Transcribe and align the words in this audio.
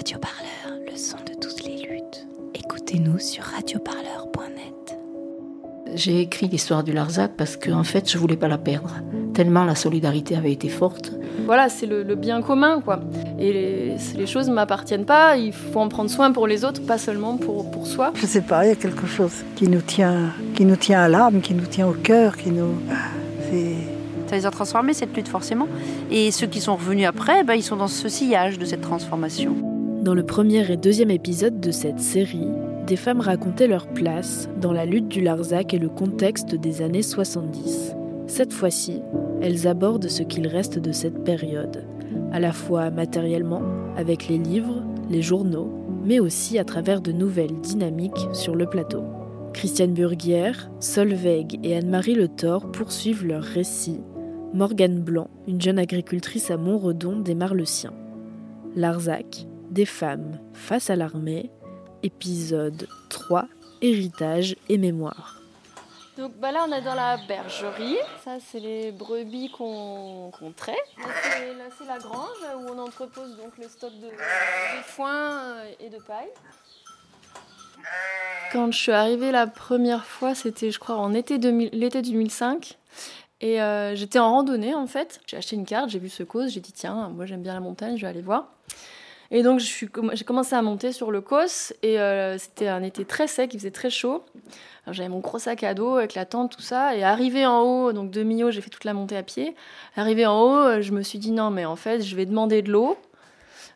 Radio 0.00 0.16
Parleur, 0.18 0.80
le 0.90 0.96
son 0.96 1.18
de 1.18 1.34
toutes 1.38 1.62
les 1.62 1.76
luttes. 1.76 2.26
Écoutez-nous 2.54 3.18
sur 3.18 3.44
radioparleur.net. 3.44 4.98
J'ai 5.94 6.22
écrit 6.22 6.48
l'histoire 6.48 6.82
du 6.82 6.94
Larzac 6.94 7.32
parce 7.36 7.58
que 7.58 7.70
en 7.70 7.84
fait, 7.84 8.10
je 8.10 8.16
voulais 8.16 8.38
pas 8.38 8.48
la 8.48 8.56
perdre. 8.56 8.94
Tellement 9.34 9.64
la 9.64 9.74
solidarité 9.74 10.36
avait 10.36 10.52
été 10.52 10.70
forte. 10.70 11.12
Voilà, 11.44 11.68
c'est 11.68 11.84
le, 11.84 12.02
le 12.02 12.14
bien 12.14 12.40
commun, 12.40 12.80
quoi. 12.80 13.00
Et 13.38 13.52
les, 13.52 13.96
les 14.16 14.26
choses 14.26 14.48
ne 14.48 14.54
m'appartiennent 14.54 15.04
pas, 15.04 15.36
il 15.36 15.52
faut 15.52 15.80
en 15.80 15.88
prendre 15.88 16.08
soin 16.08 16.32
pour 16.32 16.46
les 16.46 16.64
autres, 16.64 16.80
pas 16.80 16.96
seulement 16.96 17.36
pour, 17.36 17.70
pour 17.70 17.86
soi. 17.86 18.14
Je 18.14 18.24
sais 18.24 18.40
pas, 18.40 18.64
il 18.64 18.68
y 18.68 18.72
a 18.72 18.76
quelque 18.76 19.06
chose 19.06 19.44
qui 19.54 19.68
nous 19.68 19.82
tient, 19.82 20.32
qui 20.54 20.64
nous 20.64 20.76
tient 20.76 21.02
à 21.02 21.08
l'âme, 21.08 21.42
qui 21.42 21.52
nous 21.52 21.66
tient 21.66 21.86
au 21.86 21.92
cœur, 21.92 22.38
qui 22.38 22.50
nous. 22.50 22.80
C'est. 23.50 23.74
Ça 24.28 24.36
les 24.36 24.46
a 24.46 24.50
transformés, 24.50 24.94
cette 24.94 25.14
lutte, 25.14 25.28
forcément. 25.28 25.68
Et 26.10 26.30
ceux 26.30 26.46
qui 26.46 26.62
sont 26.62 26.76
revenus 26.76 27.06
après, 27.06 27.44
bah, 27.44 27.54
ils 27.54 27.62
sont 27.62 27.76
dans 27.76 27.88
ce 27.88 28.08
sillage 28.08 28.58
de 28.58 28.64
cette 28.64 28.80
transformation. 28.80 29.69
Dans 30.02 30.14
le 30.14 30.22
premier 30.22 30.70
et 30.72 30.78
deuxième 30.78 31.10
épisode 31.10 31.60
de 31.60 31.70
cette 31.70 32.00
série, 32.00 32.48
des 32.86 32.96
femmes 32.96 33.20
racontaient 33.20 33.66
leur 33.66 33.86
place 33.86 34.48
dans 34.58 34.72
la 34.72 34.86
lutte 34.86 35.08
du 35.08 35.20
Larzac 35.20 35.74
et 35.74 35.78
le 35.78 35.90
contexte 35.90 36.54
des 36.54 36.80
années 36.80 37.02
70. 37.02 37.94
Cette 38.26 38.54
fois-ci, 38.54 39.02
elles 39.42 39.68
abordent 39.68 40.08
ce 40.08 40.22
qu'il 40.22 40.46
reste 40.46 40.78
de 40.78 40.92
cette 40.92 41.22
période, 41.22 41.84
à 42.32 42.40
la 42.40 42.52
fois 42.52 42.90
matériellement, 42.90 43.60
avec 43.98 44.26
les 44.28 44.38
livres, 44.38 44.82
les 45.10 45.20
journaux, 45.20 45.70
mais 46.02 46.18
aussi 46.18 46.58
à 46.58 46.64
travers 46.64 47.02
de 47.02 47.12
nouvelles 47.12 47.60
dynamiques 47.60 48.26
sur 48.32 48.56
le 48.56 48.64
plateau. 48.64 49.02
Christiane 49.52 49.92
Burguière, 49.92 50.70
Solveig 50.80 51.58
et 51.62 51.76
Anne-Marie 51.76 52.14
Le 52.14 52.28
Thor 52.28 52.72
poursuivent 52.72 53.26
leur 53.26 53.42
récit. 53.42 54.00
Morgane 54.54 55.00
Blanc, 55.00 55.28
une 55.46 55.60
jeune 55.60 55.78
agricultrice 55.78 56.50
à 56.50 56.56
Montredon, 56.56 57.20
démarre 57.20 57.54
le 57.54 57.66
sien. 57.66 57.92
Larzac, 58.74 59.46
des 59.70 59.86
femmes 59.86 60.38
face 60.52 60.90
à 60.90 60.96
l'armée, 60.96 61.50
épisode 62.02 62.88
3, 63.08 63.46
héritage 63.82 64.56
et 64.68 64.78
mémoire. 64.78 65.36
Donc 66.18 66.32
bah 66.38 66.52
là, 66.52 66.66
on 66.68 66.72
est 66.72 66.82
dans 66.82 66.94
la 66.94 67.16
bergerie. 67.28 67.96
Ça, 68.24 68.36
c'est 68.40 68.60
les 68.60 68.92
brebis 68.92 69.50
qu'on 69.50 70.30
qu'on 70.38 70.52
traite. 70.52 70.76
Là, 70.98 71.04
c'est- 71.22 71.54
Là, 71.54 71.64
c'est 71.78 71.86
la 71.86 71.98
grange 71.98 72.26
où 72.58 72.72
on 72.72 72.78
entrepose 72.78 73.36
donc 73.36 73.56
le 73.58 73.68
stock 73.68 73.92
de, 74.00 74.06
de 74.08 74.82
foin 74.84 75.38
euh, 75.38 75.70
et 75.80 75.88
de 75.88 75.96
paille. 75.98 76.28
Quand 78.52 78.70
je 78.72 78.78
suis 78.78 78.92
arrivée 78.92 79.30
la 79.32 79.46
première 79.46 80.04
fois, 80.04 80.34
c'était, 80.34 80.70
je 80.70 80.78
crois, 80.78 80.96
en 80.96 81.14
été 81.14 81.38
2000 81.38 81.70
l'été 81.72 82.02
2005. 82.02 82.76
Et 83.40 83.62
euh, 83.62 83.94
j'étais 83.94 84.18
en 84.18 84.30
randonnée, 84.32 84.74
en 84.74 84.86
fait. 84.86 85.20
J'ai 85.26 85.36
acheté 85.38 85.56
une 85.56 85.64
carte, 85.64 85.88
j'ai 85.88 85.98
vu 85.98 86.08
ce 86.10 86.22
cause, 86.22 86.50
j'ai 86.50 86.60
dit, 86.60 86.72
tiens, 86.72 87.08
moi 87.08 87.24
j'aime 87.24 87.42
bien 87.42 87.54
la 87.54 87.60
montagne, 87.60 87.96
je 87.96 88.02
vais 88.02 88.08
aller 88.08 88.20
voir. 88.20 88.52
Et 89.32 89.42
donc, 89.42 89.60
j'ai 89.60 90.24
commencé 90.24 90.54
à 90.54 90.62
monter 90.62 90.92
sur 90.92 91.10
le 91.10 91.20
Causse. 91.20 91.72
Et 91.82 92.00
euh, 92.00 92.36
c'était 92.38 92.68
un 92.68 92.82
été 92.82 93.04
très 93.04 93.28
sec, 93.28 93.54
il 93.54 93.58
faisait 93.58 93.70
très 93.70 93.90
chaud. 93.90 94.24
J'avais 94.90 95.08
mon 95.08 95.20
gros 95.20 95.38
sac 95.38 95.62
à 95.62 95.72
dos 95.72 95.96
avec 95.96 96.14
la 96.14 96.24
tente, 96.24 96.56
tout 96.56 96.62
ça. 96.62 96.96
Et 96.96 97.04
arrivé 97.04 97.46
en 97.46 97.60
haut, 97.60 97.92
donc 97.92 98.10
de 98.10 98.22
Millau, 98.24 98.50
j'ai 98.50 98.60
fait 98.60 98.70
toute 98.70 98.84
la 98.84 98.92
montée 98.92 99.16
à 99.16 99.22
pied. 99.22 99.54
Arrivé 99.94 100.26
en 100.26 100.40
haut, 100.40 100.66
euh, 100.66 100.82
je 100.82 100.92
me 100.92 101.02
suis 101.02 101.18
dit 101.18 101.30
non, 101.30 101.50
mais 101.50 101.64
en 101.64 101.76
fait, 101.76 102.02
je 102.02 102.16
vais 102.16 102.26
demander 102.26 102.62
de 102.62 102.72
l'eau. 102.72 102.96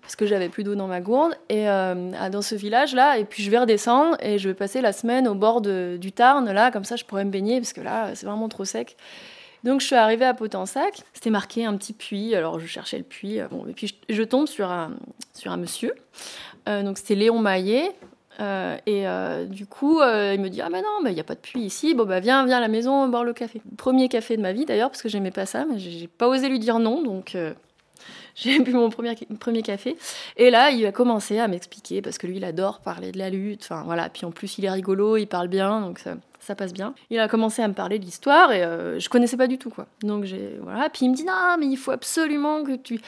Parce 0.01 0.17
que 0.17 0.27
j'avais 0.27 0.51
plus 0.51 0.65
d'eau 0.65 0.75
dans 0.75 0.89
ma 0.89 1.01
gourde. 1.01 1.35
Et 1.49 1.69
euh, 1.69 2.29
dans 2.31 2.43
ce 2.43 2.57
village-là. 2.57 3.19
Et 3.19 3.25
puis 3.25 3.43
je 3.43 3.51
vais 3.51 3.59
redescendre 3.59 4.17
et 4.21 4.39
je 4.39 4.49
vais 4.49 4.55
passer 4.55 4.81
la 4.81 4.93
semaine 4.93 5.29
au 5.29 5.35
bord 5.35 5.61
du 5.63 6.13
Tarn. 6.13 6.51
Là, 6.53 6.71
comme 6.71 6.85
ça, 6.85 6.97
je 6.97 7.05
pourrais 7.05 7.25
me 7.25 7.31
baigner. 7.31 7.61
Parce 7.61 7.73
que 7.73 7.81
là, 7.81 8.15
c'est 8.15 8.27
vraiment 8.27 8.49
trop 8.49 8.65
sec. 8.65 8.97
Donc 9.65 9.81
je 9.81 9.87
suis 9.87 9.97
arrivée 9.97 10.27
à 10.27 10.35
Potensac. 10.35 11.01
C'était 11.15 11.31
marqué 11.31 11.65
un 11.65 11.75
petit 11.79 11.95
puits. 11.95 12.35
Alors 12.35 12.59
je 12.59 12.67
cherchais 12.67 12.99
le 12.99 13.05
puits. 13.05 13.37
et 13.37 13.73
puis 13.75 13.87
je, 13.87 14.15
je 14.15 14.23
tombe 14.23 14.47
sur 14.47 14.71
un, 14.71 14.91
sur 15.35 15.53
un 15.53 15.57
monsieur. 15.57 15.95
Euh, 16.69 16.83
donc 16.83 16.99
c'était 16.99 17.15
Léon 17.15 17.39
Maillet. 17.39 17.91
Euh, 18.41 18.77
et 18.87 19.07
euh, 19.07 19.45
du 19.45 19.67
coup, 19.67 20.01
il 20.01 20.41
me 20.41 20.49
dit 20.49 20.61
Ah, 20.61 20.69
mais 20.71 20.83
non, 20.83 21.07
il 21.07 21.15
n'y 21.15 21.21
a 21.21 21.25
pas 21.25 21.35
de 21.35 21.41
puits 21.41 21.63
ici. 21.63 21.95
Bon, 21.95 22.05
bah, 22.05 22.21
viens, 22.21 22.45
viens 22.47 22.59
à 22.59 22.61
la 22.61 22.69
maison 22.69 23.07
boire 23.09 23.25
le 23.25 23.33
café. 23.33 23.61
Premier 23.77 24.09
café 24.09 24.37
de 24.37 24.43
ma 24.43 24.53
vie 24.53 24.65
d'ailleurs, 24.65 24.91
parce 24.91 25.03
que 25.03 25.09
j'aimais 25.09 25.31
pas 25.31 25.47
ça, 25.47 25.65
mais 25.71 25.79
j'ai 25.79 26.09
pas 26.09 26.29
osé 26.29 26.49
lui 26.49 26.59
dire 26.59 26.79
non. 26.79 27.03
Donc, 27.03 27.37
j'ai 28.35 28.59
bu 28.59 28.73
mon 28.73 28.91
premier, 28.91 29.15
premier 29.39 29.63
café. 29.63 29.97
Et 30.37 30.51
là, 30.51 30.71
il 30.71 30.85
a 30.85 30.93
commencé 30.93 31.39
à 31.39 31.47
m'expliquer, 31.47 32.03
parce 32.03 32.19
que 32.19 32.27
lui, 32.27 32.39
il 32.39 32.45
adore 32.45 32.81
parler 32.81 33.13
de 33.13 33.19
la 33.19 33.31
lutte. 33.31 33.63
Enfin, 33.63 33.83
voilà. 33.85 34.09
Puis 34.09 34.25
en 34.25 34.33
plus, 34.33 34.59
il 34.59 34.65
est 34.65 34.71
rigolo, 34.71 35.17
il 35.17 35.27
parle 35.27 35.49
bien, 35.49 35.81
donc 35.81 36.01
ça, 36.01 36.17
ça 36.45 36.55
passe 36.55 36.73
bien. 36.73 36.95
Il 37.11 37.19
a 37.19 37.29
commencé 37.29 37.63
à 37.63 37.69
me 37.69 37.75
parler 37.75 37.99
de 37.99 38.05
l'histoire 38.05 38.53
et 38.53 38.63
euh, 38.63 38.99
je 38.99 39.09
connaissais 39.09 39.37
pas 39.37 39.47
du 39.47 39.59
tout, 39.59 39.71
quoi. 39.71 39.87
Donc, 40.03 40.25
j'ai. 40.25 40.59
Voilà. 40.63 40.89
Puis 40.89 41.07
il 41.07 41.11
me 41.11 41.15
dit 41.15 41.25
Non, 41.25 41.57
mais 41.59 41.67
il 41.67 41.77
faut 41.77 41.91
absolument 41.91 42.63
que 42.63 42.77
tu 42.77 43.01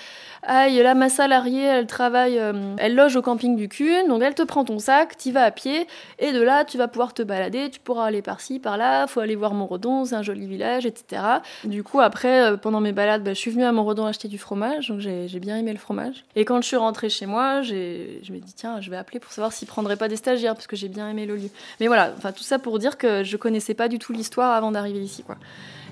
aïe, 0.47 0.83
là, 0.83 0.95
ma 0.95 1.09
salariée, 1.09 1.63
elle 1.63 1.87
travaille, 1.87 2.39
euh, 2.39 2.75
elle 2.79 2.95
loge 2.95 3.17
au 3.17 3.23
camping 3.23 3.57
du 3.57 3.69
Cun, 3.69 4.09
donc 4.09 4.23
elle 4.23 4.35
te 4.35 4.43
prend 4.43 4.65
ton 4.65 4.79
sac, 4.79 5.17
tu 5.19 5.33
vas 5.33 5.45
à 5.45 5.51
pied, 5.51 5.87
et 6.19 6.33
de 6.33 6.41
là, 6.41 6.65
tu 6.65 6.79
vas 6.79 6.89
pouvoir 6.89 7.15
te 7.15 7.23
balader, 7.23 7.69
tu 7.71 7.81
pourras 7.81 8.07
aller 8.07 8.23
par-ci, 8.23 8.59
par-là, 8.59 9.07
faut 9.07 9.21
aller 9.21 9.37
voir 9.37 9.55
Montredon, 9.55 10.05
c'est 10.05 10.15
un 10.15 10.23
joli 10.23 10.47
village, 10.47 10.87
etc. 10.87 11.23
Du 11.65 11.83
coup, 11.83 12.01
après, 12.01 12.43
euh, 12.43 12.57
pendant 12.57 12.81
mes 12.81 12.93
balades, 12.93 13.25
bah, 13.25 13.35
je 13.35 13.39
suis 13.39 13.51
venue 13.51 13.65
à 13.65 13.73
Montredon 13.73 14.07
acheter 14.07 14.29
du 14.29 14.39
fromage, 14.39 14.89
donc 14.89 15.01
j'ai 15.01 15.29
j'ai 15.29 15.41
bien 15.41 15.57
aimé 15.57 15.73
le 15.73 15.79
fromage. 15.79 16.25
Et 16.37 16.45
quand 16.45 16.61
je 16.61 16.67
suis 16.67 16.77
rentrée 16.77 17.09
chez 17.09 17.27
moi, 17.27 17.63
je 17.63 17.75
me 17.75 18.39
dis, 18.39 18.53
tiens, 18.55 18.81
je 18.81 18.91
vais 18.91 18.97
appeler 18.97 19.19
pour 19.19 19.33
savoir 19.33 19.53
s'ils 19.53 19.69
prendraient 19.69 19.97
pas 19.97 20.09
des 20.09 20.17
stagiaires, 20.17 20.55
parce 20.55 20.67
que 20.67 20.77
j'ai 20.77 20.89
bien 20.89 21.09
aimé 21.11 21.27
le 21.27 21.37
lieu. 21.37 21.51
Mais 21.81 21.89
voilà, 21.89 22.13
enfin, 22.17 22.33
tout 22.33 22.43
ça 22.43 22.59
pour 22.59 22.79
dire 22.79 22.99
que 22.99 23.25
je 23.27 23.37
connaissais 23.37 23.75
pas 23.75 23.89
du 23.89 23.99
tout 23.99 24.13
l'histoire 24.13 24.55
avant 24.55 24.73
d'arriver 24.73 25.01
ici, 25.01 25.23
quoi. 25.23 25.37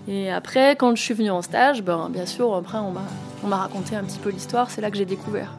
Et 0.07 0.31
après, 0.31 0.77
quand 0.77 0.95
je 0.95 1.03
suis 1.03 1.15
venue 1.15 1.31
en 1.31 1.43
stage, 1.43 1.83
ben, 1.83 2.11
bien 2.11 2.27
sûr, 2.27 2.55
après, 2.55 2.79
on 2.79 2.91
m'a 2.91 3.03
on 3.45 3.49
m'a 3.49 3.59
raconté 3.59 3.95
un 3.95 4.05
petit 4.05 4.19
peu 4.19 4.31
l'histoire, 4.31 4.71
c'est 4.71 4.81
là 4.81 4.91
que 4.91 4.97
j'ai 4.97 5.05
découvert. 5.05 5.53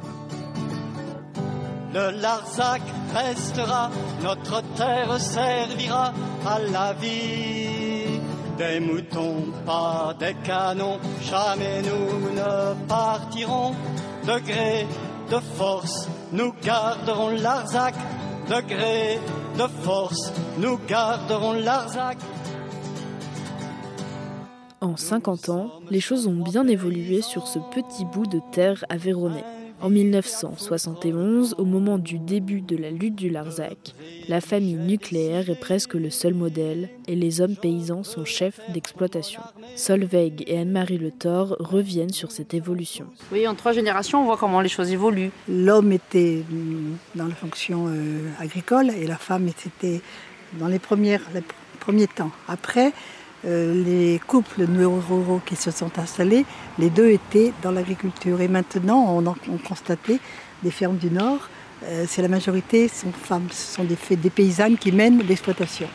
Le 1.94 2.20
Larzac 2.20 2.82
restera, 3.14 3.92
notre 4.24 4.62
terre 4.76 5.20
servira 5.20 6.14
à 6.46 6.60
la 6.60 6.94
vie. 6.94 8.20
Des 8.58 8.80
moutons, 8.80 9.46
pas 9.66 10.16
des 10.20 10.34
canons, 10.44 11.00
jamais 11.22 11.82
nous 11.84 12.32
ne 12.32 12.88
partirons. 12.88 13.74
De 14.26 14.40
gré, 14.40 14.88
de 15.30 15.40
force, 15.58 16.10
nous 16.32 16.54
garderons 16.64 17.30
Larzac. 17.30 17.94
De 18.50 18.62
gré, 18.62 19.20
de 19.58 19.68
force, 19.84 20.34
nous 20.58 20.78
garderons 20.88 21.54
Larzac. 21.54 22.18
En 24.82 24.98
50 24.98 25.50
ans, 25.50 25.72
les 25.90 26.00
choses 26.00 26.28
ont 26.28 26.44
bien 26.44 26.68
évolué 26.68 27.22
sur 27.22 27.48
ce 27.48 27.60
petit 27.60 28.06
bout 28.06 28.28
de 28.28 28.42
terre 28.52 28.84
aveyronnais. 28.90 29.44
En 29.82 29.90
1971, 29.90 31.56
au 31.58 31.66
moment 31.66 31.98
du 31.98 32.18
début 32.18 32.62
de 32.62 32.78
la 32.78 32.90
lutte 32.90 33.16
du 33.16 33.30
Larzac, 33.30 33.78
la 34.30 34.42
famille 34.42 34.76
nucléaire 34.76 35.50
est 35.50 35.60
presque 35.60 35.94
le 35.96 36.10
seul 36.10 36.34
modèle 36.34 36.90
et 37.08 37.16
les 37.16 37.42
hommes 37.42 37.56
paysans 37.56 38.04
sont 38.04 38.26
chefs 38.26 38.60
d'exploitation. 38.74 39.42
Solveig 39.76 40.44
et 40.48 40.58
Anne-Marie 40.58 40.98
Le 40.98 41.12
Thor 41.12 41.56
reviennent 41.60 42.14
sur 42.14 42.32
cette 42.32 42.54
évolution. 42.54 43.06
Oui, 43.32 43.48
en 43.48 43.54
trois 43.54 43.74
générations, 43.74 44.22
on 44.22 44.26
voit 44.26 44.38
comment 44.38 44.62
les 44.62 44.70
choses 44.70 44.92
évoluent. 44.92 45.32
L'homme 45.50 45.92
était 45.92 46.42
hum, 46.52 46.98
dans 47.16 47.28
la 47.28 47.36
fonction 47.36 47.88
euh, 47.88 48.30
agricole 48.40 48.90
et 48.92 49.06
la 49.06 49.18
femme 49.18 49.48
était 49.50 50.02
dans 50.60 50.68
les, 50.68 50.80
premières, 50.80 51.22
les 51.34 51.42
pr- 51.42 51.44
premiers 51.80 52.08
temps. 52.08 52.32
Après, 52.48 52.94
les 53.46 54.20
couples 54.28 54.66
ruraux 55.08 55.42
qui 55.46 55.56
se 55.56 55.72
sont 55.72 55.98
installés, 56.00 56.46
les 56.80 56.90
deux 56.90 57.10
étaient 57.10 57.54
dans 57.62 57.72
l'agriculture. 57.72 58.42
Et 58.42 58.48
maintenant, 58.48 59.06
on, 59.16 59.26
en- 59.28 59.36
on 59.50 59.58
constatait 59.58 60.20
des 60.64 60.72
fermes 60.72 60.98
du 60.98 61.12
Nord, 61.12 61.50
euh, 61.84 62.06
c'est 62.08 62.22
la 62.22 62.28
majorité 62.28 62.88
sont 62.88 63.12
femmes. 63.12 63.48
Ce 63.52 63.76
sont 63.76 63.84
des 63.84 64.30
paysannes 64.30 64.78
qui 64.78 64.92
mènent 64.92 65.22
l'exploitation. 65.28 65.88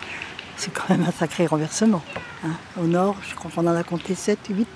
C'est 0.56 0.72
quand 0.72 0.90
même 0.90 1.04
un 1.08 1.12
sacré 1.12 1.46
renversement. 1.46 2.02
hein. 2.44 2.50
Au 2.80 2.84
Nord, 2.86 3.16
je 3.28 3.34
crois 3.34 3.50
qu'on 3.54 3.66
en 3.66 3.74
a 3.74 3.82
compté 3.82 4.14
7, 4.14 4.38
8 4.50 4.68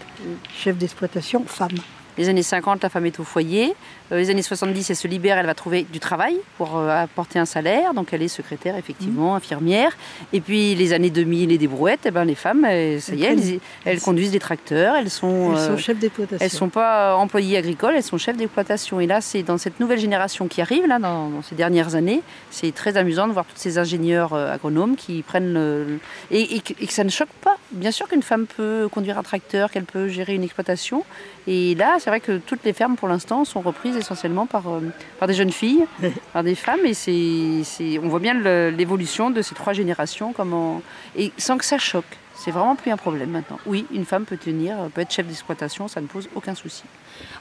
chefs 0.57 0.77
d'exploitation 0.79 1.45
femmes. 1.47 1.79
Les 2.17 2.29
années 2.29 2.43
50, 2.43 2.83
la 2.83 2.89
femme 2.89 3.07
est 3.07 3.19
au 3.21 3.25
foyer. 3.25 3.75
Euh, 4.13 4.19
les 4.19 4.31
années 4.31 4.43
70, 4.43 4.91
elle 4.91 4.97
se 4.97 5.09
libère, 5.09 5.39
elle 5.39 5.47
va 5.47 5.55
trouver 5.55 5.85
du 5.91 6.01
travail 6.01 6.37
pour 6.59 6.77
euh, 6.77 7.05
apporter 7.05 7.39
un 7.39 7.45
salaire. 7.45 7.95
Donc 7.95 8.13
elle 8.13 8.23
est 8.23 8.29
secrétaire, 8.29 8.77
effectivement, 8.77 9.35
infirmière. 9.35 9.97
Et 10.33 10.41
puis 10.41 10.75
les 10.75 10.93
années 10.93 11.11
2000 11.11 11.53
et 11.53 11.59
des 11.59 11.67
brouettes, 11.67 12.01
eh 12.05 12.11
ben, 12.11 12.25
les 12.25 12.35
femmes, 12.35 12.65
euh, 12.65 13.01
ça 13.01 13.15
y 13.15 13.25
est, 13.25 13.61
Elles 13.85 14.01
conduisent 14.01 14.31
des 14.31 14.39
tracteurs, 14.39 14.97
elles 14.97 15.11
sont... 15.11 15.53
Elles 15.53 15.59
euh, 15.59 15.69
sont 15.69 15.79
chefs 15.79 15.99
d'exploitation. 15.99 16.45
Elles 16.45 16.51
sont 16.51 16.69
pas 16.69 17.17
employées 17.17 17.57
agricoles, 17.57 17.95
elles 17.97 18.03
sont 18.03 18.19
chefs 18.19 18.37
d'exploitation. 18.37 19.01
Et 19.01 19.07
là, 19.07 19.21
c'est 19.21 19.43
dans 19.43 19.59
cette 19.59 19.81
nouvelle 19.81 19.99
génération 19.99 20.49
qui 20.49 20.61
arrive, 20.61 20.87
là, 20.87 20.99
dans, 20.99 21.31
dans 21.31 21.43
ces 21.43 21.55
dernières 21.55 21.95
années, 21.95 22.23
c'est 22.51 22.73
très 22.75 22.97
amusant 22.97 23.29
de 23.29 23.33
voir 23.33 23.45
tous 23.45 23.57
ces 23.57 23.79
ingénieurs 23.79 24.35
euh, 24.35 24.53
agronomes 24.53 24.97
qui 24.97 25.23
prennent 25.23 25.53
le... 25.53 25.99
Et, 26.31 26.57
et 26.57 26.61
que 26.61 26.93
ça 26.93 27.05
ne 27.05 27.11
choque 27.11 27.33
pas. 27.41 27.57
Bien 27.73 27.91
sûr 27.91 28.09
qu'une 28.09 28.23
femme 28.23 28.47
peut 28.47 28.89
conduire 28.91 29.19
un 29.19 29.23
tracteur, 29.23 29.71
qu'elle 29.71 29.85
peut 29.85 30.09
gérer 30.09 30.35
une 30.35 30.45
exploitation. 30.45 31.05
Et 31.47 31.75
là, 31.75 31.99
c'est 32.05 32.11
vrai 32.11 32.21
que 32.21 32.37
toutes 32.37 32.63
les 32.65 32.75
fermes, 32.75 32.97
pour 32.97 33.09
l'instant, 33.09 33.47
sont 33.47 33.63
reprises 33.63 33.97
essentiellement 33.97 34.45
par, 34.45 34.69
euh, 34.69 34.81
par 35.19 35.27
des 35.27 35.33
jeunes 35.33 35.51
filles, 35.51 35.87
par 36.35 36.43
des 36.45 36.55
femmes. 36.55 36.85
Et 36.85 36.93
c'est, 36.93 37.63
c'est- 37.65 37.99
on 37.99 38.09
voit 38.09 38.19
bien 38.19 38.35
l'évolution 38.71 39.31
de 39.31 39.41
ces 39.41 39.55
trois 39.55 39.73
générations, 39.73 40.35
comment... 40.35 40.83
et 41.17 41.33
sans 41.39 41.57
que 41.57 41.65
ça 41.65 41.79
choque. 41.79 42.05
C'est 42.35 42.51
vraiment 42.51 42.77
plus 42.77 42.91
un 42.91 42.99
problème 42.99 43.31
maintenant. 43.31 43.59
Oui, 43.65 43.87
une 43.91 44.05
femme 44.05 44.27
peut 44.27 44.37
tenir, 44.37 44.77
peut 44.93 45.01
être 45.01 45.13
chef 45.15 45.27
d'exploitation, 45.27 45.89
ça 45.89 46.03
ne 46.03 46.07
pose 46.07 46.29
aucun 46.35 46.55
souci. 46.55 46.83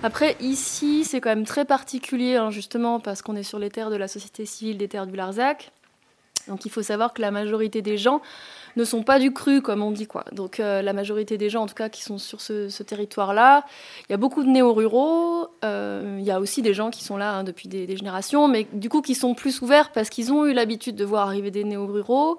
Après, 0.01 0.37
ici, 0.39 1.03
c'est 1.03 1.19
quand 1.19 1.29
même 1.31 1.43
très 1.45 1.65
particulier, 1.65 2.37
hein, 2.37 2.49
justement, 2.49 3.01
parce 3.01 3.21
qu'on 3.21 3.35
est 3.35 3.43
sur 3.43 3.59
les 3.59 3.69
terres 3.69 3.89
de 3.89 3.97
la 3.97 4.07
société 4.07 4.45
civile 4.45 4.77
des 4.77 4.87
terres 4.87 5.07
du 5.07 5.17
Larzac. 5.17 5.71
Donc 6.47 6.65
il 6.65 6.71
faut 6.71 6.81
savoir 6.83 7.13
que 7.13 7.21
la 7.21 7.31
majorité 7.31 7.81
des 7.81 7.97
gens 7.97 8.21
ne 8.75 8.83
sont 8.83 9.03
pas 9.03 9.19
du 9.19 9.31
cru, 9.31 9.61
comme 9.61 9.81
on 9.81 9.91
dit. 9.91 10.07
quoi. 10.07 10.25
Donc 10.31 10.59
euh, 10.59 10.81
la 10.81 10.93
majorité 10.93 11.37
des 11.37 11.49
gens, 11.49 11.63
en 11.63 11.67
tout 11.67 11.75
cas, 11.75 11.89
qui 11.89 12.01
sont 12.01 12.17
sur 12.17 12.41
ce, 12.41 12.83
territoire-là, 12.83 13.65
il 14.07 14.11
y 14.11 14.13
a 14.13 14.17
beaucoup 14.17 14.43
de 14.43 14.49
néo-ruraux. 14.49 15.47
Euh, 15.63 16.17
il 16.19 16.25
y 16.25 16.31
a 16.31 16.39
aussi 16.39 16.61
des 16.61 16.73
gens 16.73 16.89
qui 16.89 17.03
sont 17.03 17.17
là 17.17 17.35
hein, 17.35 17.43
depuis 17.43 17.67
des, 17.67 17.87
des, 17.87 17.97
générations, 17.97 18.47
mais 18.47 18.67
du 18.73 18.89
coup 18.89 19.01
qui 19.01 19.15
sont 19.15 19.33
plus 19.33 19.61
ouverts 19.61 19.91
parce 19.91 20.09
qu'ils 20.09 20.33
ont 20.33 20.45
eu 20.45 20.53
l'habitude 20.53 20.95
de 20.95 21.05
voir 21.05 21.27
arriver 21.27 21.51
des 21.51 21.63
néo-ruraux. 21.63 22.37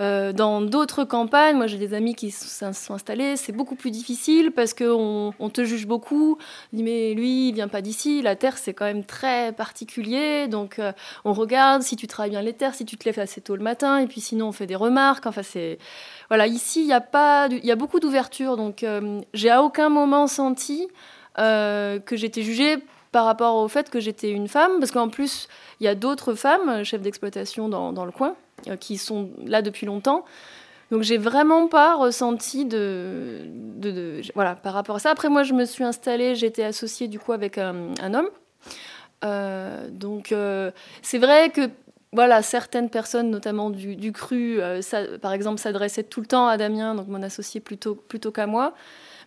Euh, 0.00 0.32
dans 0.32 0.62
d'autres 0.62 1.04
campagnes, 1.04 1.56
moi 1.56 1.66
j'ai 1.66 1.76
des 1.76 1.92
amis 1.92 2.14
qui 2.14 2.30
se 2.30 2.72
sont 2.72 2.94
installés, 2.94 3.36
c'est 3.36 3.52
beaucoup 3.52 3.74
plus 3.74 3.90
difficile 3.90 4.50
parce 4.50 4.72
qu'on 4.72 5.34
on 5.38 5.50
te 5.50 5.64
juge 5.64 5.86
beaucoup. 5.86 6.38
On 6.72 6.76
dit 6.76 6.82
mais 6.82 7.12
lui 7.12 7.48
il 7.48 7.54
vient 7.54 7.68
pas 7.68 7.82
d'ici, 7.82 8.22
la 8.22 8.34
terre 8.34 8.56
c'est 8.56 8.72
quand 8.72 8.86
même 8.86 9.04
très 9.04 9.52
particulier, 9.52 10.48
donc 10.48 10.78
euh, 10.78 10.92
on 11.24 11.34
regarde 11.34 11.82
si 11.82 11.96
tu 11.96 12.06
travailles 12.06 12.30
bien 12.30 12.42
les 12.42 12.54
terres, 12.54 12.74
si 12.74 12.86
tu 12.86 12.96
te 12.96 13.04
lèves 13.04 13.18
assez 13.18 13.42
tôt 13.42 13.56
le 13.56 13.62
matin, 13.62 13.98
et 13.98 14.06
puis 14.06 14.22
sinon 14.22 14.48
on 14.48 14.52
fait 14.52 14.66
des 14.66 14.76
remarques. 14.76 15.26
Enfin 15.26 15.42
c'est 15.42 15.78
voilà 16.28 16.46
ici 16.46 16.80
il 16.80 16.86
y 16.86 16.94
a 16.94 17.02
pas, 17.02 17.48
il 17.50 17.64
y 17.64 17.72
a 17.72 17.76
beaucoup 17.76 18.00
d'ouverture, 18.00 18.56
donc 18.56 18.82
euh, 18.82 19.20
j'ai 19.34 19.50
à 19.50 19.62
aucun 19.62 19.90
moment 19.90 20.26
senti 20.26 20.88
que 21.36 22.16
j'étais 22.16 22.42
jugée 22.42 22.76
par 23.12 23.24
rapport 23.24 23.56
au 23.56 23.68
fait 23.68 23.90
que 23.90 23.98
j'étais 23.98 24.30
une 24.30 24.48
femme, 24.48 24.72
parce 24.78 24.92
qu'en 24.92 25.08
plus, 25.08 25.48
il 25.80 25.84
y 25.84 25.88
a 25.88 25.94
d'autres 25.94 26.34
femmes 26.34 26.84
chefs 26.84 27.02
d'exploitation 27.02 27.68
dans, 27.68 27.92
dans, 27.92 28.04
le 28.04 28.12
coin. 28.12 28.36
Euh, 28.68 28.76
qui 28.76 28.98
sont 28.98 29.30
là 29.44 29.62
depuis 29.62 29.86
longtemps. 29.86 30.24
Donc 30.90 31.02
j'ai 31.02 31.18
vraiment 31.18 31.68
pas 31.68 31.94
ressenti 31.94 32.64
de, 32.64 34.20
voilà 34.34 34.54
par 34.56 34.74
rapport 34.74 34.96
à 34.96 34.98
ça. 34.98 35.10
Après 35.10 35.28
moi 35.28 35.44
je 35.44 35.54
me 35.54 35.64
suis 35.64 35.84
installée, 35.84 36.34
j'étais 36.34 36.64
associée 36.64 37.08
du 37.08 37.18
coup 37.18 37.32
avec 37.32 37.58
un, 37.58 37.94
homme. 38.12 38.28
Euh, 39.24 39.88
donc 39.90 40.32
euh, 40.32 40.72
c'est 41.00 41.18
vrai 41.18 41.50
que 41.50 41.70
voilà 42.12 42.42
certaines 42.42 42.90
personnes, 42.90 43.30
notamment 43.30 43.70
du, 43.70 44.12
cru, 44.12 44.60
par 45.22 45.32
exemple 45.32 45.60
s'adressaient 45.60 46.02
tout 46.02 46.20
le 46.20 46.26
temps 46.26 46.48
à 46.48 46.56
Damien, 46.56 46.96
donc 46.96 47.06
mon 47.06 47.22
associé 47.22 47.60
plutôt 47.60 47.94
plutôt 47.94 48.32
qu'à 48.32 48.46
moi. 48.46 48.74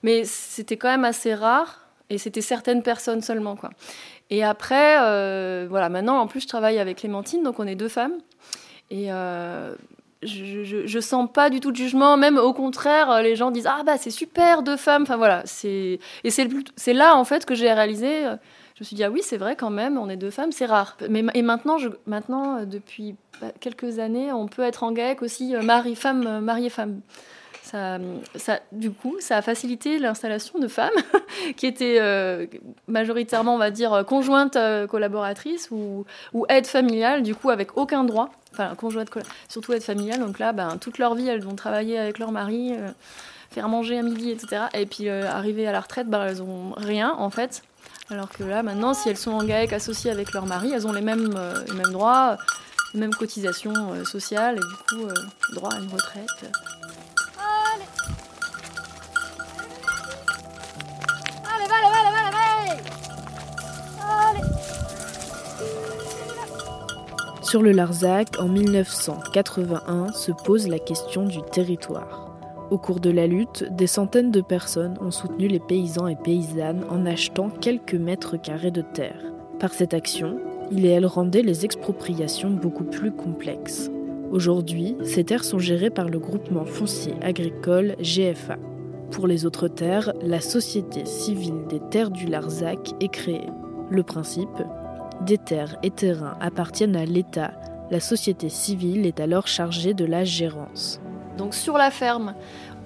Mais 0.04 0.26
c'était 0.26 0.76
quand 0.76 0.90
même 0.90 1.06
assez 1.06 1.34
rare 1.34 1.88
et 2.10 2.18
c'était 2.18 2.42
certaines 2.42 2.84
personnes 2.84 3.22
seulement 3.22 3.56
quoi. 3.56 3.70
Et 4.30 4.44
après 4.44 4.98
voilà 5.68 5.88
maintenant 5.88 6.20
en 6.20 6.28
plus 6.28 6.42
je 6.42 6.48
travaille 6.48 6.78
avec 6.78 6.98
Clémentine, 6.98 7.42
donc 7.42 7.60
on 7.60 7.66
est 7.66 7.76
deux 7.76 7.88
femmes. 7.88 8.18
Et 8.90 9.12
euh, 9.12 9.74
je, 10.22 10.84
je, 10.86 11.00
sens 11.00 11.30
pas 11.32 11.50
du 11.50 11.60
tout 11.60 11.72
de 11.72 11.76
jugement, 11.76 12.18
même 12.18 12.38
au 12.38 12.54
contraire, 12.54 13.22
les 13.22 13.36
gens 13.36 13.52
disent 13.52 13.68
Ah 13.68 13.84
bah 13.84 13.98
c'est 13.98 14.12
super, 14.12 14.64
deux 14.64 14.78
femmes. 14.78 15.04
Enfin 15.04 15.18
voilà, 15.18 15.42
c'est 15.46 16.00
et 16.24 16.30
c'est 16.30 16.94
là 16.94 17.16
en 17.16 17.24
fait 17.24 17.46
que 17.46 17.56
j'ai 17.56 17.72
réalisé. 17.72 18.26
Euh, 18.26 18.36
je 18.76 18.82
me 18.82 18.86
suis 18.86 18.96
dit 18.96 19.04
Ah 19.04 19.12
oui, 19.12 19.22
c'est 19.24 19.38
vrai 19.38 19.56
quand 19.56 19.70
même, 19.70 19.98
on 19.98 20.10
est 20.10 20.18
deux 20.18 20.32
femmes, 20.32 20.52
c'est 20.52 20.66
rare. 20.66 20.98
Mais, 21.10 21.24
et 21.34 21.42
maintenant, 21.42 21.78
maintenant, 22.06 22.58
euh, 22.58 22.66
depuis 22.66 23.16
bah, 23.42 23.48
quelques 23.60 24.00
années, 24.00 24.32
on 24.32 24.48
peut 24.48 24.64
être 24.64 24.84
en 24.84 24.92
GAEC 24.92 25.22
aussi, 25.22 25.56
mari, 25.62 25.96
femme, 25.96 26.40
mari 26.42 26.68
et 26.68 26.70
femme. 26.70 27.02
Ça, 27.62 27.98
ça, 28.36 28.60
du 28.72 28.92
coup, 28.92 29.16
ça 29.20 29.38
a 29.38 29.42
facilité 29.42 29.98
l'installation 29.98 30.60
de 30.60 30.68
femmes 30.68 30.92
qui 31.58 31.66
étaient 31.66 32.00
majoritairement, 32.88 33.56
on 33.56 33.58
va 33.58 33.72
dire, 33.72 34.04
conjointes 34.06 34.58
collaboratrices 34.90 35.72
ou, 35.72 36.06
ou 36.34 36.46
aides 36.50 36.68
familiales, 36.68 37.24
du 37.24 37.34
coup, 37.34 37.50
avec 37.50 37.78
aucun 37.78 38.04
droit 38.04 38.30
enfin 38.54 38.76
conjointe, 38.76 39.10
surtout 39.50 39.74
être 39.74 39.84
familiale. 39.84 40.20
Donc 40.20 40.40
là, 40.40 40.54
ben, 40.54 40.78
toute 40.78 40.98
leur 40.98 41.16
vie, 41.16 41.28
elles 41.28 41.44
vont 41.44 41.56
travailler 41.56 41.98
avec 41.98 42.20
leur 42.20 42.32
mari, 42.32 42.74
euh, 42.74 42.90
faire 43.52 43.68
manger 43.68 43.98
à 43.98 44.02
midi, 44.04 44.32
etc. 44.32 44.64
Et 44.74 44.86
puis 44.86 45.10
euh, 45.10 45.30
arriver 45.30 45.68
à 45.68 45.72
la 45.72 45.82
retraite, 45.82 46.08
ben, 46.08 46.26
elles 46.26 46.42
ont 46.42 46.74
rien 46.78 47.14
en 47.18 47.30
fait. 47.30 47.64
Alors 48.10 48.30
que 48.30 48.44
là, 48.44 48.64
maintenant, 48.64 48.94
si 48.94 49.10
elles 49.10 49.18
sont 49.18 49.32
en 49.32 49.44
GAEC 49.44 49.74
associées 49.74 50.12
avec 50.12 50.34
leur 50.34 50.46
mari, 50.46 50.72
elles 50.74 50.88
ont 50.88 50.94
les 50.94 51.02
mêmes, 51.02 51.34
euh, 51.36 51.54
les 51.68 51.74
mêmes 51.74 51.92
droits, 51.92 52.38
les 52.94 53.00
mêmes 53.00 53.14
cotisations 53.14 54.04
sociales 54.06 54.58
et 54.58 54.60
du 54.60 55.06
coup, 55.06 55.08
droit 55.54 55.74
à 55.74 55.80
une 55.80 55.90
retraite. 55.90 56.46
Sur 67.54 67.62
le 67.62 67.72
Larzac, 67.72 68.40
en 68.40 68.48
1981, 68.48 70.12
se 70.14 70.32
pose 70.32 70.68
la 70.68 70.80
question 70.80 71.24
du 71.24 71.38
territoire. 71.52 72.36
Au 72.72 72.80
cours 72.80 73.00
de 73.00 73.12
la 73.12 73.28
lutte, 73.28 73.64
des 73.70 73.86
centaines 73.86 74.32
de 74.32 74.42
personnes 74.42 74.98
ont 75.02 75.12
soutenu 75.12 75.48
les 75.48 75.60
paysans 75.60 76.08
et 76.08 76.16
paysannes 76.16 76.84
en 76.90 77.06
achetant 77.06 77.52
quelques 77.52 77.94
mètres 77.94 78.42
carrés 78.42 78.72
de 78.72 78.82
terre. 78.82 79.22
Par 79.60 79.72
cette 79.72 79.94
action, 79.94 80.40
il 80.72 80.84
et 80.84 80.90
elle 80.90 81.06
rendaient 81.06 81.44
les 81.44 81.64
expropriations 81.64 82.50
beaucoup 82.50 82.86
plus 82.86 83.12
complexes. 83.12 83.92
Aujourd'hui, 84.32 84.98
ces 85.04 85.24
terres 85.24 85.44
sont 85.44 85.60
gérées 85.60 85.92
par 85.92 86.10
le 86.10 86.18
groupement 86.18 86.66
foncier 86.66 87.14
agricole 87.22 87.96
GFA. 88.02 88.58
Pour 89.12 89.28
les 89.28 89.46
autres 89.46 89.68
terres, 89.68 90.12
la 90.24 90.42
Société 90.42 91.06
civile 91.06 91.68
des 91.70 91.82
terres 91.92 92.10
du 92.10 92.26
Larzac 92.26 92.96
est 93.00 93.14
créée. 93.14 93.46
Le 93.92 94.02
principe 94.02 94.64
des 95.22 95.38
terres 95.38 95.78
et 95.84 95.92
terrains 95.92 96.38
appartiennent 96.42 96.96
à 96.96 97.06
l'État. 97.06 97.52
La 97.92 98.00
société 98.00 98.50
civile 98.50 99.06
est 99.06 99.20
alors 99.20 99.48
chargée 99.48 99.94
de 99.94 100.06
la 100.06 100.24
gérance. 100.24 101.00
Donc 101.38 101.54
sur 101.54 101.78
la 101.78 101.92
ferme, 101.92 102.34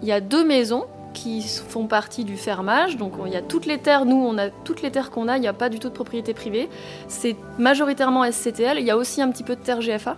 il 0.02 0.08
y 0.08 0.12
a 0.12 0.22
deux 0.22 0.46
maisons 0.46 0.86
qui 1.14 1.42
font 1.42 1.88
partie 1.88 2.24
du 2.24 2.38
fermage. 2.38 2.98
Donc 2.98 3.14
il 3.26 3.34
y 3.34 3.36
a 3.36 3.42
toutes 3.42 3.66
les 3.66 3.80
terres, 3.80 4.06
nous 4.06 4.16
on 4.16 4.38
a 4.38 4.50
toutes 4.50 4.82
les 4.82 4.92
terres 4.92 5.10
qu'on 5.10 5.28
a, 5.28 5.38
il 5.38 5.42
n'y 5.42 5.48
a 5.48 5.54
pas 5.54 5.70
du 5.70 5.80
tout 5.80 5.90
de 5.90 5.94
propriété 5.94 6.34
privée. 6.34 6.70
C'est 7.08 7.36
majoritairement 7.58 8.30
SCTL, 8.30 8.78
il 8.80 8.86
y 8.86 8.92
a 8.92 8.98
aussi 8.98 9.22
un 9.22 9.32
petit 9.32 9.44
peu 9.44 9.56
de 9.56 9.62
terre 9.62 9.80
GFA. 9.80 10.18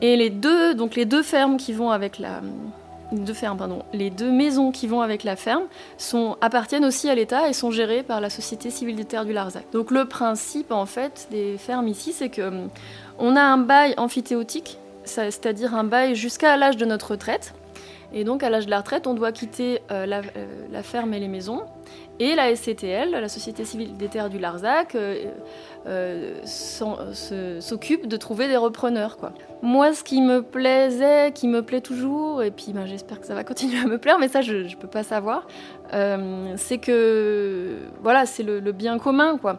Et 0.00 0.16
les 0.16 0.30
deux, 0.30 0.74
donc 0.74 0.96
les 0.96 1.04
deux 1.04 1.22
fermes 1.22 1.56
qui 1.56 1.72
vont 1.72 1.90
avec 1.90 2.18
la, 2.18 2.40
Les 3.92 4.10
deux 4.10 4.30
maisons 4.30 4.70
qui 4.70 4.86
vont 4.86 5.00
avec 5.00 5.24
la 5.24 5.36
ferme 5.36 5.64
appartiennent 6.40 6.84
aussi 6.84 7.08
à 7.08 7.14
l'État 7.14 7.48
et 7.48 7.52
sont 7.52 7.70
gérées 7.70 8.02
par 8.02 8.20
la 8.20 8.30
Société 8.30 8.70
civile 8.70 8.96
des 8.96 9.04
terres 9.04 9.24
du 9.24 9.32
Larzac. 9.32 9.64
Donc 9.72 9.90
le 9.90 10.04
principe 10.06 10.72
en 10.72 10.86
fait 10.86 11.28
des 11.30 11.56
fermes 11.58 11.88
ici, 11.88 12.12
c'est 12.12 12.28
que 12.28 12.50
on 13.18 13.36
a 13.36 13.42
un 13.42 13.58
bail 13.58 13.94
amphithéotique, 13.96 14.78
c'est-à-dire 15.04 15.74
un 15.74 15.84
bail 15.84 16.14
jusqu'à 16.14 16.56
l'âge 16.56 16.76
de 16.76 16.84
notre 16.84 17.12
retraite. 17.12 17.54
Et 18.12 18.24
donc 18.24 18.42
à 18.42 18.50
l'âge 18.50 18.66
de 18.66 18.70
la 18.70 18.78
retraite, 18.78 19.06
on 19.06 19.14
doit 19.14 19.32
quitter 19.32 19.80
euh, 19.90 20.06
euh, 20.06 20.46
la, 20.70 20.82
ferme 20.82 21.14
et 21.14 21.20
les 21.20 21.28
maisons. 21.28 21.62
Et 22.20 22.36
la 22.36 22.54
SCTL, 22.54 23.10
la 23.10 23.28
Société 23.28 23.64
civile 23.64 23.96
des 23.96 24.06
terres 24.06 24.30
du 24.30 24.38
Larzac, 24.38 24.94
euh, 24.94 25.32
euh, 25.86 27.60
s'occupe 27.60 28.06
de 28.06 28.16
trouver 28.16 28.46
des 28.46 28.56
repreneurs. 28.56 29.16
Moi, 29.62 29.92
ce 29.94 30.04
qui 30.04 30.22
me 30.22 30.40
plaisait, 30.42 31.32
qui 31.32 31.48
me 31.48 31.62
plaît 31.62 31.80
toujours, 31.80 32.42
et 32.42 32.52
puis 32.52 32.72
ben, 32.72 32.86
j'espère 32.86 33.20
que 33.20 33.26
ça 33.26 33.34
va 33.34 33.42
continuer 33.42 33.80
à 33.80 33.86
me 33.86 33.98
plaire, 33.98 34.20
mais 34.20 34.28
ça, 34.28 34.42
je 34.42 34.54
ne 34.54 34.74
peux 34.76 34.86
pas 34.86 35.02
savoir, 35.02 35.48
euh, 35.92 36.54
c'est 36.56 36.78
que 36.78 37.78
voilà, 38.00 38.26
c'est 38.26 38.44
le, 38.44 38.60
bien 38.70 38.98
commun. 38.98 39.36
quoi. 39.36 39.56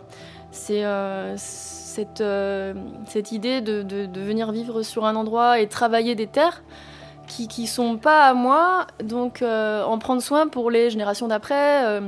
C'est 0.51 0.83
cette, 1.35 2.21
idée 3.33 3.59
de, 3.59 4.19
venir 4.21 4.53
vivre 4.53 4.81
sur 4.81 5.03
un 5.03 5.17
endroit 5.17 5.59
et 5.59 5.67
travailler 5.67 6.15
des 6.15 6.27
terres 6.27 6.63
qui 7.27 7.61
ne 7.61 7.67
sont 7.67 7.97
pas 7.97 8.27
à 8.27 8.33
moi, 8.33 8.87
donc 9.03 9.41
en 9.41 9.97
prendre 9.99 10.21
soin 10.21 10.47
pour 10.47 10.71
les 10.71 10.89
générations 10.89 11.27
d'après. 11.27 11.99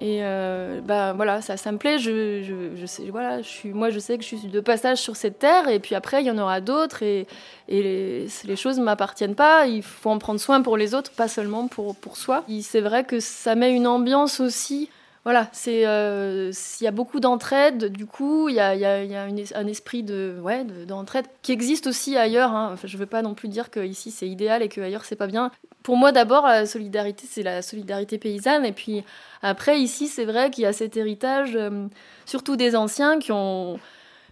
Et 0.00 0.18
euh, 0.20 0.80
bah 0.82 1.14
voilà, 1.14 1.40
ça, 1.40 1.56
ça 1.56 1.72
me 1.72 1.78
plaît. 1.78 1.98
Je, 1.98 2.42
je, 2.42 2.76
je, 2.76 3.10
voilà, 3.10 3.40
je 3.40 3.48
suis, 3.48 3.70
moi, 3.70 3.88
je 3.88 3.98
sais 3.98 4.18
que 4.18 4.24
je 4.24 4.36
suis 4.36 4.48
de 4.48 4.60
passage 4.60 4.98
sur 4.98 5.16
cette 5.16 5.38
terre, 5.38 5.68
et 5.68 5.78
puis 5.78 5.94
après, 5.94 6.22
il 6.22 6.26
y 6.26 6.30
en 6.30 6.36
aura 6.36 6.60
d'autres, 6.60 7.02
et, 7.02 7.26
et 7.68 7.82
les, 7.82 8.28
les 8.44 8.56
choses 8.56 8.78
ne 8.78 8.84
m'appartiennent 8.84 9.34
pas. 9.34 9.66
Il 9.66 9.82
faut 9.82 10.10
en 10.10 10.18
prendre 10.18 10.38
soin 10.38 10.60
pour 10.60 10.76
les 10.76 10.94
autres, 10.94 11.12
pas 11.12 11.28
seulement 11.28 11.66
pour, 11.66 11.96
pour 11.96 12.18
soi. 12.18 12.44
C'est 12.60 12.82
vrai 12.82 13.04
que 13.04 13.20
ça 13.20 13.54
met 13.54 13.72
une 13.72 13.86
ambiance 13.86 14.38
aussi. 14.38 14.90
Voilà, 15.26 15.48
c'est 15.50 15.84
euh, 15.88 16.52
il 16.80 16.84
y 16.84 16.86
a 16.86 16.92
beaucoup 16.92 17.18
d'entraide. 17.18 17.86
Du 17.86 18.06
coup, 18.06 18.48
il 18.48 18.54
y 18.54 18.60
a, 18.60 18.70
un 18.70 19.66
esprit 19.66 20.04
de 20.04 20.36
ouais 20.40 20.62
d'entraide 20.62 21.26
qui 21.42 21.50
existe 21.50 21.88
aussi 21.88 22.16
ailleurs. 22.16 22.52
Hein. 22.52 22.70
Enfin, 22.74 22.86
je 22.86 22.96
veux 22.96 23.06
pas 23.06 23.22
non 23.22 23.34
plus 23.34 23.48
dire 23.48 23.72
que 23.72 23.84
ici 23.84 24.12
c'est 24.12 24.28
idéal 24.28 24.62
et 24.62 24.68
que 24.68 24.80
ailleurs 24.80 25.04
c'est 25.04 25.16
pas 25.16 25.26
bien. 25.26 25.50
Pour 25.82 25.96
moi, 25.96 26.12
d'abord, 26.12 26.46
la 26.46 26.64
solidarité, 26.64 27.26
c'est 27.28 27.42
la 27.42 27.60
solidarité 27.62 28.18
paysanne, 28.18 28.64
et 28.64 28.70
puis 28.70 29.02
après, 29.42 29.80
ici, 29.80 30.06
c'est 30.06 30.26
vrai 30.26 30.50
qu'il 30.50 30.62
y 30.62 30.66
a 30.66 30.72
cet 30.72 30.96
héritage, 30.96 31.56
euh, 31.56 31.88
surtout 32.24 32.54
des 32.54 32.76
anciens 32.76 33.18
qui 33.18 33.32
ont 33.32 33.80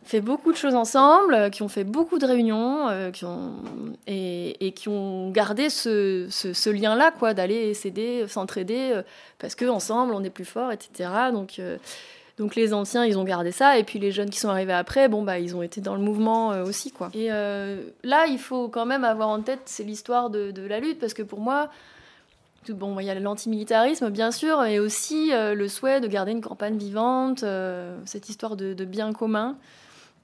fait 0.04 0.20
beaucoup 0.20 0.52
de 0.52 0.56
choses 0.56 0.74
ensemble, 0.74 1.50
qui 1.50 1.62
ont 1.62 1.68
fait 1.68 1.84
beaucoup 1.84 2.18
de 2.18 2.26
réunions, 2.26 2.88
euh, 2.88 3.10
qui 3.10 3.24
ont, 3.24 3.52
et, 4.06 4.72
qui 4.74 4.88
ont 4.88 5.30
gardé 5.30 5.70
ce, 5.70 6.70
lien-là, 6.70 7.10
quoi, 7.10 7.34
d'aller 7.34 7.74
s'aider, 7.74 8.26
s'entraider, 8.28 8.92
euh, 8.92 9.02
parce 9.38 9.54
qu'ensemble, 9.54 10.14
on 10.14 10.22
est 10.22 10.30
plus 10.30 10.44
fort, 10.44 10.72
etc. 10.72 11.10
Donc, 11.32 11.60
Donc 12.38 12.56
les 12.56 12.74
anciens, 12.74 13.04
ils 13.04 13.16
ont 13.16 13.24
gardé 13.24 13.52
ça, 13.52 13.78
et 13.78 13.84
puis 13.84 13.98
les 14.00 14.10
jeunes 14.10 14.30
qui 14.30 14.40
sont 14.40 14.48
arrivés 14.48 14.72
après, 14.72 15.08
bon, 15.08 15.22
bah, 15.22 15.38
ils 15.38 15.54
ont 15.54 15.62
été 15.62 15.80
dans 15.80 15.94
le 15.94 16.00
mouvement 16.00 16.52
euh, 16.52 16.64
aussi, 16.64 16.90
quoi. 16.90 17.10
Et 17.14 17.30
euh, 17.30 17.80
là, 18.02 18.26
il 18.26 18.38
faut 18.38 18.68
quand 18.68 18.86
même 18.86 19.04
avoir 19.04 19.28
en 19.28 19.40
tête, 19.40 19.60
c'est 19.66 19.84
l'histoire 19.84 20.30
de, 20.30 20.52
la 20.66 20.80
lutte, 20.80 20.98
parce 20.98 21.14
que 21.14 21.22
pour 21.22 21.38
moi, 21.38 21.70
bon, 22.70 22.98
il 22.98 23.06
y 23.06 23.10
a 23.10 23.14
l'antimilitarisme, 23.14 24.10
bien 24.10 24.32
sûr, 24.32 24.64
et 24.64 24.80
aussi 24.80 25.32
euh, 25.32 25.54
le 25.54 25.68
souhait 25.68 26.00
de 26.00 26.08
garder 26.08 26.32
une 26.32 26.40
campagne 26.40 26.76
vivante, 26.76 27.44
euh, 27.44 27.96
cette 28.04 28.28
histoire 28.28 28.56
de, 28.56 28.84
bien 28.84 29.12
commun. 29.12 29.56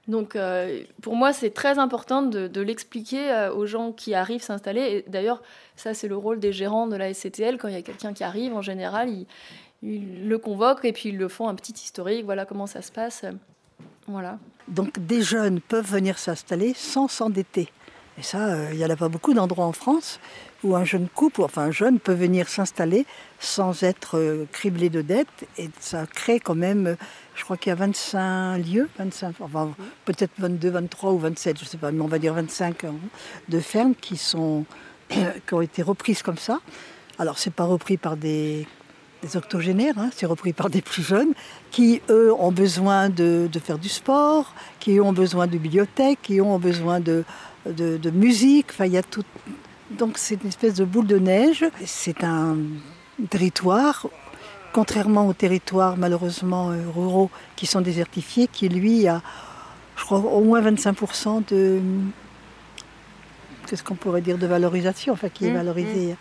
Donc, 0.07 0.35
euh, 0.35 0.83
pour 1.01 1.15
moi, 1.15 1.31
c'est 1.31 1.51
très 1.51 1.77
important 1.79 2.21
de, 2.21 2.61
l'expliquer 2.61 3.49
aux 3.55 3.65
gens 3.65 3.91
qui 3.91 4.13
arrivent 4.13 4.41
s'installer. 4.41 4.81
Et 4.81 5.05
d'ailleurs, 5.09 5.41
ça, 5.75 5.93
c'est 5.93 6.07
le 6.07 6.17
rôle 6.17 6.39
des 6.39 6.51
gérants 6.51 6.87
de 6.87 6.95
la 6.95 7.13
SCTL. 7.13 7.57
Quand 7.57 7.67
il 7.67 7.75
y 7.75 7.77
a 7.77 7.81
quelqu'un 7.81 8.13
qui 8.13 8.23
arrive, 8.23 8.53
en 8.53 8.61
général, 8.61 9.09
ils 9.83 10.27
le 10.27 10.37
convoquent 10.37 10.85
et 10.85 10.93
puis 10.93 11.09
ils 11.09 11.17
le 11.17 11.27
font 11.27 11.47
un 11.47 11.55
petit 11.55 11.73
historique, 11.73 12.25
voilà 12.25 12.45
comment 12.45 12.67
ça 12.67 12.81
se 12.81 12.91
passe. 12.91 13.25
Voilà. 14.07 14.39
Donc 14.67 14.99
des 14.99 15.21
jeunes 15.21 15.59
peuvent 15.59 15.89
venir 15.89 16.17
s'installer 16.17 16.73
sans 16.75 17.07
s'endetter. 17.07 17.69
Et 18.17 18.23
ça, 18.23 18.71
il 18.71 18.77
n'y 18.77 18.85
en 18.85 18.89
a 18.89 18.95
pas 18.95 19.09
beaucoup 19.09 19.33
d'endroits 19.33 19.65
en 19.65 19.71
France 19.71 20.19
où 20.63 20.75
un 20.75 20.83
jeune 20.83 21.07
couple, 21.07 21.41
enfin 21.41 21.63
un 21.63 21.71
jeune, 21.71 21.99
peut 21.99 22.13
venir 22.13 22.47
s'installer 22.47 23.05
sans 23.39 23.83
être 23.83 24.45
criblé 24.51 24.89
de 24.89 25.01
dettes. 25.01 25.47
Et 25.57 25.69
ça 25.79 26.05
crée 26.05 26.39
quand 26.39 26.55
même, 26.55 26.97
je 27.35 27.43
crois 27.43 27.57
qu'il 27.57 27.69
y 27.69 27.73
a 27.73 27.75
25 27.75 28.57
lieux, 28.57 28.89
25, 28.97 29.35
enfin, 29.39 29.71
peut-être 30.05 30.31
22, 30.37 30.69
23 30.69 31.11
ou 31.11 31.19
27, 31.19 31.57
je 31.57 31.63
ne 31.63 31.69
sais 31.69 31.77
pas, 31.77 31.91
mais 31.91 32.01
on 32.01 32.07
va 32.07 32.19
dire 32.19 32.33
25 32.33 32.85
de 33.49 33.59
fermes 33.59 33.95
qui, 34.01 34.19
ont 34.35 34.65
été 35.61 35.81
reprises 35.81 36.21
comme 36.21 36.37
ça. 36.37 36.59
Alors, 37.19 37.37
ce 37.37 37.49
n'est 37.49 37.53
pas 37.53 37.65
repris 37.65 37.97
par 37.97 38.17
des 38.17 38.67
octogénaires, 39.35 39.97
hein, 39.97 40.09
c'est 40.15 40.25
repris 40.25 40.51
par 40.53 40.69
des 40.69 40.81
plus 40.81 41.03
jeunes, 41.03 41.33
qui 41.69 42.01
eux 42.09 42.33
ont 42.33 42.51
besoin 42.51 43.09
de, 43.09 43.49
faire 43.63 43.77
du 43.77 43.89
sport, 43.89 44.53
qui 44.79 44.99
ont 44.99 45.13
besoin 45.13 45.47
de 45.47 45.57
bibliothèques, 45.57 46.19
qui 46.23 46.41
ont 46.41 46.59
besoin 46.59 46.99
de, 46.99 47.23
de, 47.65 47.97
de 47.97 48.09
musique. 48.09 48.67
Enfin, 48.71 48.85
il 48.85 48.93
y 48.93 48.97
a 48.97 49.03
tout. 49.03 49.23
Donc 49.91 50.17
c'est 50.17 50.41
une 50.41 50.49
espèce 50.49 50.75
de 50.75 50.85
boule 50.85 51.07
de 51.07 51.19
neige. 51.19 51.65
C'est 51.85 52.23
un 52.23 52.57
territoire, 53.29 54.07
contrairement 54.73 55.27
aux 55.27 55.33
territoires 55.33 55.97
malheureusement 55.97 56.71
euh, 56.71 56.77
ruraux 56.95 57.29
qui 57.55 57.65
sont 57.65 57.81
désertifiés, 57.81 58.47
qui 58.47 58.69
lui 58.69 59.07
a, 59.07 59.21
je 59.95 60.03
crois, 60.03 60.19
au 60.19 60.43
moins 60.43 60.61
25% 60.61 61.43
de 61.49 61.79
qu'est-ce 63.67 63.83
qu'on 63.83 63.95
pourrait 63.95 64.21
dire 64.21 64.37
de 64.37 64.47
valorisation, 64.47 65.13
enfin 65.13 65.29
qui 65.29 65.47
est 65.47 65.51
valorisé. 65.51 66.07
Mmh, 66.07 66.11
mmh. 66.11 66.15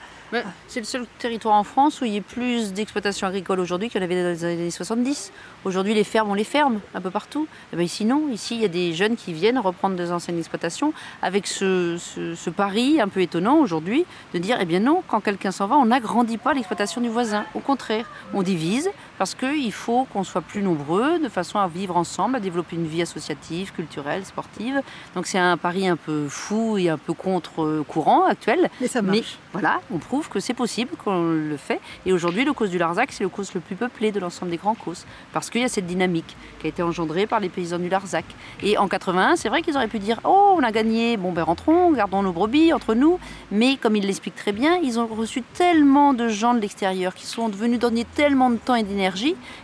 C'est 0.69 0.81
le 0.81 0.87
seul 0.87 1.07
territoire 1.19 1.57
en 1.57 1.65
France 1.65 2.01
où 2.01 2.05
il 2.05 2.15
y 2.15 2.19
a 2.19 2.21
plus 2.21 2.73
d'exploitation 2.73 3.27
agricole 3.27 3.59
aujourd'hui 3.59 3.89
qu'il 3.89 4.01
y 4.01 4.05
en 4.05 4.05
avait 4.05 4.23
dans 4.23 4.29
les 4.29 4.45
années 4.45 4.71
70. 4.71 5.33
Aujourd'hui, 5.65 5.95
les 5.95 6.05
fermes, 6.05 6.31
on 6.31 6.35
les 6.35 6.45
ferme 6.45 6.81
un 6.95 7.01
peu 7.01 7.11
partout. 7.11 7.49
Et 7.73 7.77
bien 7.77 7.85
ici, 7.85 8.05
non. 8.05 8.29
Ici, 8.29 8.55
il 8.55 8.63
y 8.63 8.65
a 8.65 8.69
des 8.69 8.93
jeunes 8.93 9.17
qui 9.17 9.33
viennent 9.33 9.59
reprendre 9.59 9.97
des 9.97 10.13
anciennes 10.13 10.39
exploitations 10.39 10.93
avec 11.21 11.47
ce, 11.47 11.97
ce, 11.99 12.35
ce 12.35 12.51
pari 12.51 13.01
un 13.01 13.09
peu 13.09 13.21
étonnant 13.21 13.59
aujourd'hui 13.59 14.05
de 14.33 14.39
dire, 14.39 14.59
eh 14.61 14.65
bien 14.65 14.81
non, 14.81 15.03
quand 15.09 15.21
quelqu'un 15.21 15.51
s'en 15.51 15.67
va, 15.67 15.77
on 15.77 15.87
n'agrandit 15.87 16.39
pas 16.39 16.55
l'exploitation 16.55 17.01
du 17.01 17.09
voisin. 17.09 17.45
Au 17.55 17.61
contraire, 17.61 18.09
on 18.33 18.43
divise 18.43 18.91
parce 19.21 19.35
qu'il 19.35 19.71
faut 19.71 20.05
qu'on 20.05 20.25
soit 20.25 20.41
plus 20.41 20.63
nombreux 20.63 21.19
de 21.19 21.29
façon 21.29 21.59
à 21.59 21.69
vivre 21.69 21.95
ensemble, 21.95 22.37
à 22.37 22.41
développer 22.41 22.77
une 22.77 22.87
vie 22.87 23.03
associative, 23.03 23.71
culturelle, 23.71 24.25
sportive. 24.25 24.81
Donc 25.15 25.27
c'est 25.27 25.37
un 25.37 25.59
pari 25.59 25.87
un 25.87 25.97
peu 25.97 26.27
fou 26.27 26.79
et 26.79 26.89
un 26.89 26.97
peu 26.97 27.13
contre-courant 27.13 28.25
actuel. 28.25 28.71
Mais 28.81 28.87
ça 28.87 29.03
marche. 29.03 29.19
Mais 29.19 29.23
voilà, 29.53 29.83
on 29.93 29.99
prouve 29.99 30.31
que 30.31 30.41
c'est 30.41 30.55
possible, 30.55 30.93
qu'on 30.97 31.33
le 31.33 31.59
fait. 31.59 31.83
Et 32.07 32.15
aujourd'hui, 32.15 32.47
le 32.47 32.55
cause 32.55 32.71
du 32.71 32.79
Larzac, 32.79 33.13
c'est 33.13 33.23
le 33.23 33.29
cause 33.29 33.53
le 33.53 33.61
plus 33.61 33.77
peuplé 33.77 34.11
de 34.11 34.19
l'ensemble 34.21 34.53
des 34.53 34.57
grands 34.57 34.75
causes. 34.75 35.05
Parce 35.35 35.51
qu'il 35.51 35.61
y 35.61 35.65
a 35.65 35.69
cette 35.69 35.87
dynamique 35.87 36.35
qui 36.59 36.69
a 36.69 36.71
été 36.71 36.83
engendrée 36.83 37.27
par 37.27 37.41
les 37.41 37.51
paysans 37.51 37.79
du 37.79 37.91
Larzac. 37.91 38.25
Et 38.63 38.79
en 38.79 38.89
81, 38.89 39.37
c'est 39.37 39.51
vrai 39.51 39.61
qu'ils 39.61 39.77
auraient 39.77 39.89
pu 39.89 39.99
dire 39.99 40.19
Oh, 40.25 40.55
on 40.57 40.63
a 40.63 40.73
gagné, 40.73 41.19
bon 41.19 41.33
ben 41.33 41.43
rentrons, 41.43 41.93
gardons 41.93 42.23
nos 42.23 42.33
brebis 42.33 42.73
entre 42.73 42.95
nous. 42.95 43.19
Mais 43.53 43.77
comme 43.77 43.97
ils 43.97 44.07
l'expliquent 44.07 44.37
très 44.37 44.53
bien, 44.53 44.79
ils 44.83 44.99
ont 44.99 45.07
reçu 45.09 45.43
tellement 45.43 46.15
de 46.15 46.29
gens 46.29 46.55
de 46.55 46.61
l'extérieur 46.61 47.15
qui 47.15 47.27
sont 47.27 47.51
venus 47.51 47.79
donner 47.79 48.07
tellement 48.07 48.49
de 48.49 48.57
temps 48.57 48.77
et 48.77 48.83
d'énergie 48.83 49.10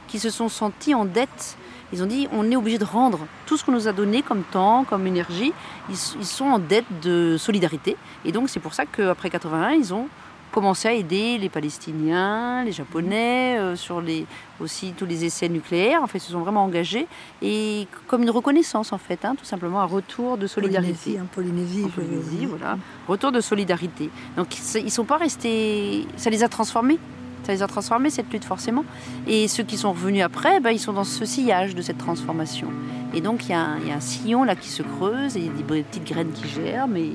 qui 0.09 0.19
se 0.19 0.31
sont 0.31 0.49
sentis 0.49 0.95
en 0.95 1.05
dette. 1.05 1.57
Ils 1.93 2.03
ont 2.03 2.07
dit 2.07 2.29
on 2.33 2.51
est 2.51 2.57
obligé 2.57 2.79
de 2.79 2.85
rendre 2.85 3.27
tout 3.47 3.57
ce 3.57 3.65
qu'on 3.65 3.73
nous 3.73 3.89
a 3.89 3.93
donné 3.93 4.23
comme 4.23 4.43
temps, 4.43 4.85
comme 4.85 5.07
énergie. 5.07 5.53
Ils, 5.89 5.97
ils 6.19 6.27
sont 6.27 6.47
en 6.47 6.59
dette 6.59 6.87
de 7.03 7.37
solidarité. 7.39 7.97
Et 8.25 8.33
donc 8.33 8.49
c'est 8.49 8.61
pour 8.61 8.75
ça 8.75 8.87
qu'après 8.87 9.31
81, 9.31 9.73
ils 9.73 9.95
ont 9.95 10.09
commencé 10.57 10.89
à 10.89 10.95
aider 10.95 11.37
les 11.37 11.51
Palestiniens, 11.51 12.65
les 12.65 12.73
Japonais, 12.73 13.59
euh, 13.59 13.77
sur 13.77 14.01
les, 14.01 14.25
aussi 14.59 14.95
tous 14.97 15.05
les 15.05 15.27
essais 15.27 15.51
nucléaires. 15.51 16.03
En 16.03 16.07
fait, 16.07 16.17
ils 16.17 16.23
se 16.23 16.33
sont 16.33 16.41
vraiment 16.41 16.65
engagés 16.65 17.07
et 17.43 17.87
comme 18.07 18.23
une 18.23 18.31
reconnaissance, 18.31 18.91
en 18.95 18.97
fait, 18.97 19.27
hein, 19.27 19.35
tout 19.37 19.45
simplement 19.45 19.83
un 19.83 19.85
retour 19.85 20.39
de 20.39 20.47
solidarité. 20.47 21.19
Polynésie, 21.19 21.21
en 21.21 21.27
Polynésie, 21.27 21.85
en 21.85 21.89
Polynésie 21.89 22.47
voilà. 22.47 22.79
Retour 23.07 23.33
de 23.33 23.43
solidarité. 23.43 24.09
Donc, 24.39 24.57
ils 24.77 24.85
ne 24.85 24.91
sont 24.91 25.05
pas 25.05 25.19
restés. 25.19 26.07
Ça 26.17 26.31
les 26.31 26.43
a 26.43 26.49
transformés. 26.49 26.99
Ça 27.47 27.53
les 27.53 27.63
a 27.63 27.69
transformés, 27.69 28.11
cette 28.11 28.33
lutte, 28.33 28.45
forcément. 28.45 28.85
Et 29.29 29.47
ceux 29.47 29.63
qui 29.63 29.77
sont 29.77 29.93
revenus 29.93 30.25
après, 30.25 30.59
ben, 30.59 30.73
ils 30.73 30.81
sont 30.81 30.93
dans 30.93 31.05
ce 31.05 31.25
sillage 31.25 31.77
de 31.77 31.81
cette 31.81 31.99
transformation. 31.99 32.67
Et 33.15 33.21
donc, 33.21 33.47
il 33.47 33.51
y, 33.51 33.55
a 33.55 33.77
un 33.95 34.01
sillon 34.01 34.43
là 34.43 34.57
qui 34.57 34.69
se 34.69 34.83
creuse, 34.83 35.37
et 35.37 35.41
il 35.41 35.47
y 35.47 35.49
a 35.49 35.53
des 35.53 35.63
petites 35.63 36.05
graines 36.05 36.33
qui 36.33 36.49
germent. 36.49 36.97
Et, 36.97 37.13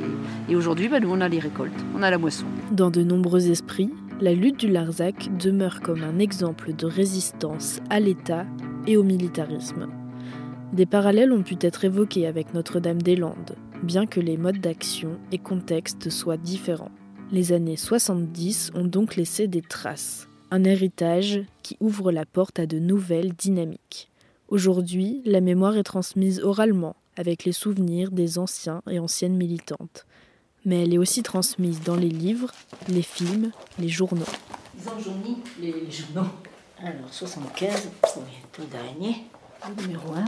et 0.47 0.55
aujourd'hui, 0.55 0.87
ben, 0.87 1.03
nous, 1.03 1.11
on 1.11 1.19
a 1.19 1.27
les 1.27 1.39
récoltes, 1.39 1.73
on 1.97 2.01
a 2.01 2.09
la 2.09 2.17
moisson. 2.17 2.45
Dans 2.71 2.89
de 2.89 3.03
nombreux 3.03 3.51
esprits, 3.51 3.91
la 4.21 4.33
lutte 4.33 4.57
du 4.57 4.69
Larzac 4.69 5.35
demeure 5.37 5.81
comme 5.81 6.01
un 6.01 6.17
exemple 6.17 6.73
de 6.73 6.85
résistance 6.85 7.81
à 7.89 7.99
l'État 7.99 8.45
et 8.87 8.95
au 8.95 9.03
militarisme. 9.03 9.89
Des 10.71 10.85
parallèles 10.85 11.33
ont 11.33 11.43
pu 11.43 11.57
être 11.59 11.83
évoqués 11.83 12.25
avec 12.25 12.53
Notre-Dame-des-Landes, 12.53 13.57
bien 13.83 14.05
que 14.05 14.21
les 14.21 14.37
modes 14.37 14.61
d'action 14.61 15.19
et 15.33 15.39
contextes 15.39 16.09
soient 16.09 16.37
différents. 16.37 16.91
Les 17.33 17.53
années 17.53 17.77
70 17.77 18.71
ont 18.75 18.83
donc 18.83 19.15
laissé 19.15 19.47
des 19.47 19.61
traces, 19.61 20.27
un 20.51 20.65
héritage 20.65 21.41
qui 21.63 21.77
ouvre 21.79 22.11
la 22.11 22.25
porte 22.25 22.59
à 22.59 22.65
de 22.65 22.77
nouvelles 22.77 23.31
dynamiques. 23.31 24.09
Aujourd'hui, 24.49 25.21
la 25.23 25.39
mémoire 25.39 25.77
est 25.77 25.83
transmise 25.83 26.41
oralement, 26.41 26.97
avec 27.15 27.45
les 27.45 27.53
souvenirs 27.53 28.11
des 28.11 28.37
anciens 28.37 28.81
et 28.89 28.99
anciennes 28.99 29.37
militantes. 29.37 30.05
Mais 30.65 30.83
elle 30.83 30.93
est 30.93 30.97
aussi 30.97 31.23
transmise 31.23 31.81
dans 31.81 31.95
les 31.95 32.09
livres, 32.09 32.51
les 32.89 33.01
films, 33.01 33.51
les 33.79 33.87
journaux. 33.87 34.25
Ils 34.77 34.89
ont 34.89 34.95
les, 35.61 35.89
journaux. 35.89 36.29
Alors, 36.79 37.13
75, 37.13 37.91
oui, 38.17 38.23
tout 38.51 38.63
d'araignée, 38.65 39.23
numéro 39.81 40.11
1. 40.11 40.25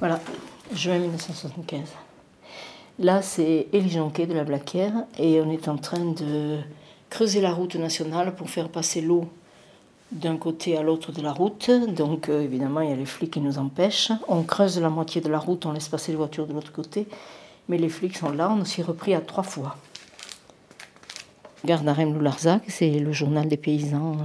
Voilà, 0.00 0.20
juin 0.72 1.00
1975. 1.00 1.80
Là, 3.00 3.20
c'est 3.20 3.66
Élie 3.72 3.90
Jonquet 3.90 4.26
de 4.26 4.32
la 4.32 4.44
Blaquière 4.44 4.92
et 5.18 5.40
on 5.40 5.50
est 5.50 5.66
en 5.66 5.76
train 5.76 6.04
de 6.04 6.58
creuser 7.10 7.40
la 7.40 7.52
route 7.52 7.74
nationale 7.74 8.36
pour 8.36 8.48
faire 8.48 8.68
passer 8.68 9.00
l'eau 9.00 9.28
d'un 10.12 10.36
côté 10.36 10.76
à 10.76 10.82
l'autre 10.82 11.10
de 11.10 11.20
la 11.20 11.32
route. 11.32 11.68
Donc, 11.88 12.28
euh, 12.28 12.42
évidemment, 12.42 12.80
il 12.80 12.90
y 12.90 12.92
a 12.92 12.96
les 12.96 13.06
flics 13.06 13.32
qui 13.32 13.40
nous 13.40 13.58
empêchent. 13.58 14.12
On 14.28 14.44
creuse 14.44 14.80
la 14.80 14.88
moitié 14.88 15.20
de 15.20 15.28
la 15.28 15.40
route, 15.40 15.66
on 15.66 15.72
laisse 15.72 15.88
passer 15.88 16.12
les 16.12 16.16
voitures 16.16 16.46
de 16.46 16.52
l'autre 16.52 16.72
côté. 16.72 17.08
Mais 17.68 17.76
les 17.76 17.88
flics 17.88 18.16
sont 18.16 18.30
là, 18.30 18.54
on 18.56 18.64
s'y 18.64 18.82
repris 18.82 19.14
à 19.14 19.20
trois 19.20 19.42
fois. 19.42 19.76
Gardarem 21.64 22.12
du 22.16 22.20
Larzac, 22.20 22.62
c'est 22.68 23.00
le 23.00 23.10
journal 23.10 23.48
des 23.48 23.56
paysans 23.56 24.16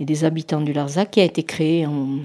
et 0.00 0.04
des 0.04 0.24
habitants 0.24 0.60
du 0.60 0.72
Larzac 0.72 1.12
qui 1.12 1.20
a 1.20 1.24
été 1.24 1.44
créé 1.44 1.86
en 1.86 2.18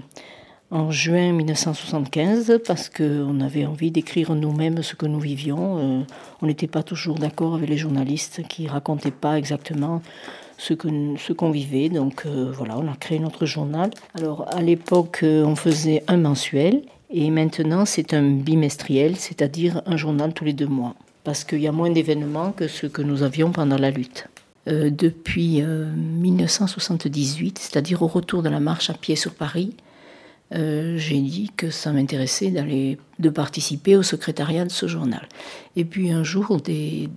en 0.73 0.89
juin 0.89 1.31
1975 1.33 2.59
parce 2.65 2.89
qu'on 2.89 3.39
avait 3.41 3.67
envie 3.67 3.91
d'écrire 3.91 4.33
nous-mêmes 4.33 4.81
ce 4.81 4.95
que 4.95 5.05
nous 5.05 5.19
vivions. 5.19 5.77
Euh, 5.77 6.01
on 6.41 6.47
n'était 6.47 6.67
pas 6.67 6.81
toujours 6.81 7.19
d'accord 7.19 7.53
avec 7.53 7.69
les 7.69 7.77
journalistes 7.77 8.41
qui 8.49 8.67
racontaient 8.67 9.11
pas 9.11 9.37
exactement 9.37 10.01
ce 10.57 10.73
que 10.73 10.87
ce 11.19 11.31
qu'on 11.31 11.51
vivait. 11.51 11.89
Donc 11.89 12.23
euh, 12.25 12.51
voilà, 12.51 12.79
on 12.79 12.91
a 12.91 12.95
créé 12.95 13.19
notre 13.19 13.45
journal. 13.45 13.91
Alors 14.15 14.47
à 14.51 14.63
l'époque, 14.63 15.19
euh, 15.21 15.43
on 15.45 15.55
faisait 15.55 16.03
un 16.07 16.17
mensuel 16.17 16.81
et 17.11 17.29
maintenant 17.29 17.85
c'est 17.85 18.15
un 18.15 18.23
bimestriel, 18.23 19.15
c'est-à-dire 19.15 19.83
un 19.85 19.95
journal 19.95 20.33
tous 20.33 20.45
les 20.45 20.53
deux 20.53 20.65
mois 20.65 20.95
parce 21.23 21.43
qu'il 21.43 21.61
y 21.61 21.67
a 21.67 21.71
moins 21.71 21.91
d'événements 21.91 22.51
que 22.51 22.67
ce 22.67 22.87
que 22.87 23.03
nous 23.03 23.21
avions 23.21 23.51
pendant 23.51 23.77
la 23.77 23.91
lutte. 23.91 24.27
Depuis 24.65 25.61
1978, 25.61 27.59
c'est-à-dire 27.59 28.01
au 28.01 28.07
retour 28.07 28.41
de 28.43 28.49
la 28.49 28.61
marche 28.61 28.89
à 28.89 28.93
pied 28.93 29.17
sur 29.17 29.33
Paris, 29.33 29.75
euh, 30.53 30.97
j'ai 30.97 31.19
dit 31.19 31.51
que 31.55 31.69
ça 31.69 31.91
m'intéressait 31.91 32.51
d'aller 32.51 32.97
de 33.19 33.29
participer 33.29 33.95
au 33.95 34.03
secrétariat 34.03 34.65
de 34.65 34.71
ce 34.71 34.87
journal. 34.87 35.27
Et 35.75 35.85
puis 35.85 36.11
un 36.11 36.23
jour, 36.23 36.59
des, 36.61 37.09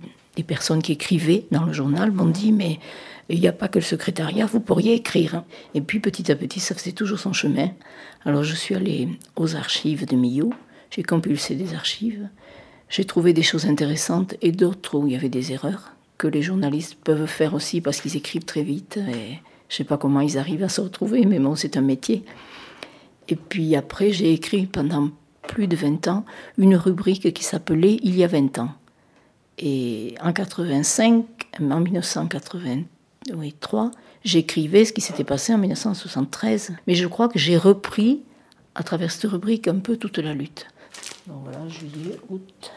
personnes 0.47 0.81
qui 0.81 0.93
écrivaient 0.93 1.45
dans 1.51 1.65
le 1.65 1.73
journal 1.73 2.11
m'ont 2.11 2.25
dit 2.27 2.51
mais 2.51 2.79
il 3.29 3.39
n'y 3.39 3.47
a 3.47 3.53
pas 3.53 3.67
que 3.67 3.79
le 3.79 3.83
secrétariat, 3.83 4.45
vous 4.45 4.59
pourriez 4.59 4.93
écrire. 4.93 5.43
Et 5.73 5.81
puis 5.81 5.99
petit 5.99 6.31
à 6.31 6.35
petit, 6.35 6.59
ça 6.59 6.75
faisait 6.75 6.93
toujours 6.93 7.19
son 7.19 7.33
chemin. 7.33 7.71
Alors 8.23 8.43
je 8.43 8.55
suis 8.55 8.75
allée 8.75 9.09
aux 9.35 9.55
archives 9.55 10.05
de 10.05 10.15
Millau, 10.15 10.53
j'ai 10.89 11.03
compulsé 11.03 11.55
des 11.55 11.73
archives, 11.73 12.29
j'ai 12.89 13.03
trouvé 13.03 13.33
des 13.33 13.43
choses 13.43 13.65
intéressantes 13.65 14.35
et 14.41 14.51
d'autres 14.51 14.97
où 14.97 15.07
il 15.07 15.13
y 15.13 15.15
avait 15.15 15.29
des 15.29 15.51
erreurs 15.51 15.91
que 16.17 16.27
les 16.27 16.41
journalistes 16.41 16.95
peuvent 17.03 17.27
faire 17.27 17.53
aussi 17.53 17.81
parce 17.81 17.99
qu'ils 18.01 18.15
écrivent 18.15 18.45
très 18.45 18.63
vite 18.63 18.99
je 19.69 19.75
sais 19.75 19.83
pas 19.83 19.97
comment 19.97 20.21
ils 20.21 20.37
arrivent 20.37 20.63
à 20.63 20.69
se 20.69 20.81
retrouver, 20.81 21.25
mais 21.25 21.39
bon, 21.39 21.55
c'est 21.55 21.77
un 21.77 21.81
métier. 21.81 22.23
Et 23.29 23.35
puis 23.35 23.75
après, 23.75 24.11
j'ai 24.11 24.33
écrit 24.33 24.65
pendant 24.65 25.11
plus 25.47 25.67
de 25.67 25.75
20 25.75 26.07
ans 26.07 26.23
une 26.57 26.75
rubrique 26.75 27.31
qui 27.33 27.43
s'appelait 27.43 27.99
Il 28.03 28.15
y 28.15 28.23
a 28.23 28.27
20 28.27 28.59
ans. 28.59 28.69
Et 29.57 30.13
en 30.21 30.31
85, 30.33 31.25
en 31.59 31.79
1983, 31.79 33.91
j'écrivais 34.23 34.85
ce 34.85 34.93
qui 34.93 35.01
s'était 35.01 35.23
passé 35.23 35.51
en 35.53 35.57
1973. 35.57 36.73
Mais 36.85 36.93
je 36.95 37.07
crois 37.07 37.27
que 37.27 37.39
j'ai 37.39 37.57
repris 37.57 38.21
à 38.75 38.83
travers 38.83 39.11
cette 39.11 39.31
rubrique 39.31 39.67
un 39.67 39.79
peu 39.79 39.97
toute 39.97 40.19
la 40.19 40.35
lutte. 40.35 40.67
Donc 41.25 41.37
voilà, 41.43 41.67
juillet, 41.67 42.19
août, 42.29 42.71